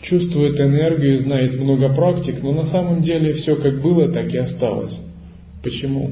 чувствует 0.02 0.60
энергию, 0.60 1.20
знает 1.20 1.58
много 1.58 1.94
практик, 1.94 2.44
но 2.44 2.52
на 2.52 2.66
самом 2.66 3.02
деле 3.02 3.34
все 3.34 3.56
как 3.56 3.82
было, 3.82 4.12
так 4.12 4.34
и 4.34 4.38
осталось. 4.38 5.00
Почему? 5.64 6.10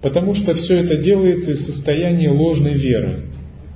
Потому 0.00 0.34
что 0.34 0.54
все 0.54 0.78
это 0.78 0.96
делается 0.96 1.52
из 1.52 1.66
состояния 1.66 2.30
ложной 2.30 2.74
веры. 2.74 3.20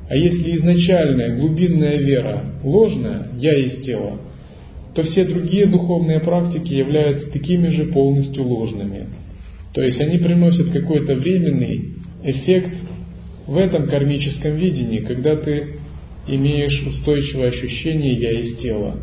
А 0.08 0.16
если 0.16 0.56
изначальная 0.56 1.36
глубинная 1.36 1.98
вера 1.98 2.42
ложная, 2.64 3.28
я 3.36 3.56
есть 3.56 3.84
тело, 3.84 4.18
то 4.96 5.02
все 5.02 5.26
другие 5.26 5.66
духовные 5.66 6.20
практики 6.20 6.72
являются 6.72 7.30
такими 7.30 7.68
же 7.68 7.84
полностью 7.92 8.44
ложными. 8.44 9.08
То 9.74 9.82
есть 9.82 10.00
они 10.00 10.16
приносят 10.16 10.70
какой-то 10.70 11.14
временный 11.16 11.96
эффект 12.24 12.72
в 13.46 13.58
этом 13.58 13.88
кармическом 13.88 14.52
видении, 14.56 15.00
когда 15.00 15.36
ты 15.36 15.74
имеешь 16.28 16.82
устойчивое 16.86 17.48
ощущение 17.48 18.14
«я 18.14 18.30
есть 18.38 18.62
тело». 18.62 18.96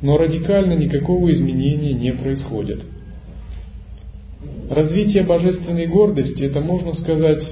Но 0.00 0.16
радикально 0.16 0.74
никакого 0.74 1.32
изменения 1.32 1.92
не 1.92 2.12
происходит. 2.12 2.80
Развитие 4.70 5.24
божественной 5.24 5.88
гордости– 5.88 6.42
это, 6.44 6.60
можно 6.60 6.94
сказать, 6.94 7.44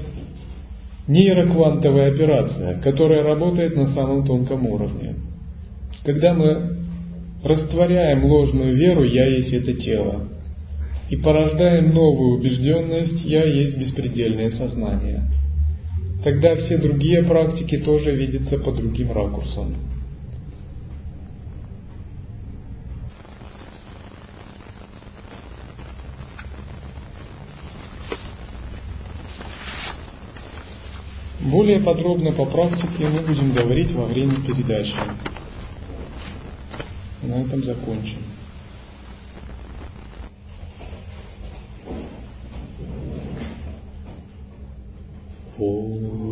нейроквантовая 1.09 2.13
операция, 2.13 2.79
которая 2.79 3.23
работает 3.23 3.75
на 3.75 3.89
самом 3.89 4.25
тонком 4.25 4.65
уровне. 4.65 5.15
Когда 6.05 6.33
мы 6.33 6.76
растворяем 7.43 8.25
ложную 8.25 8.75
веру 8.75 9.03
«я 9.03 9.25
есть 9.25 9.53
это 9.53 9.73
тело» 9.73 10.27
и 11.09 11.15
порождаем 11.15 11.93
новую 11.93 12.39
убежденность 12.39 13.23
«я 13.23 13.43
есть 13.45 13.77
беспредельное 13.77 14.51
сознание», 14.51 15.23
тогда 16.23 16.55
все 16.55 16.77
другие 16.77 17.23
практики 17.23 17.77
тоже 17.77 18.15
видятся 18.15 18.57
по 18.57 18.71
другим 18.71 19.11
ракурсам. 19.11 19.75
Более 31.39 31.79
подробно 31.79 32.33
по 32.33 32.45
практике 32.45 33.07
мы 33.07 33.21
будем 33.21 33.53
говорить 33.53 33.91
во 33.93 34.05
время 34.05 34.35
передачи. 34.45 34.93
На 37.23 37.41
этом 37.41 37.63
закончим. 37.63 38.23
Oh. 45.59 46.26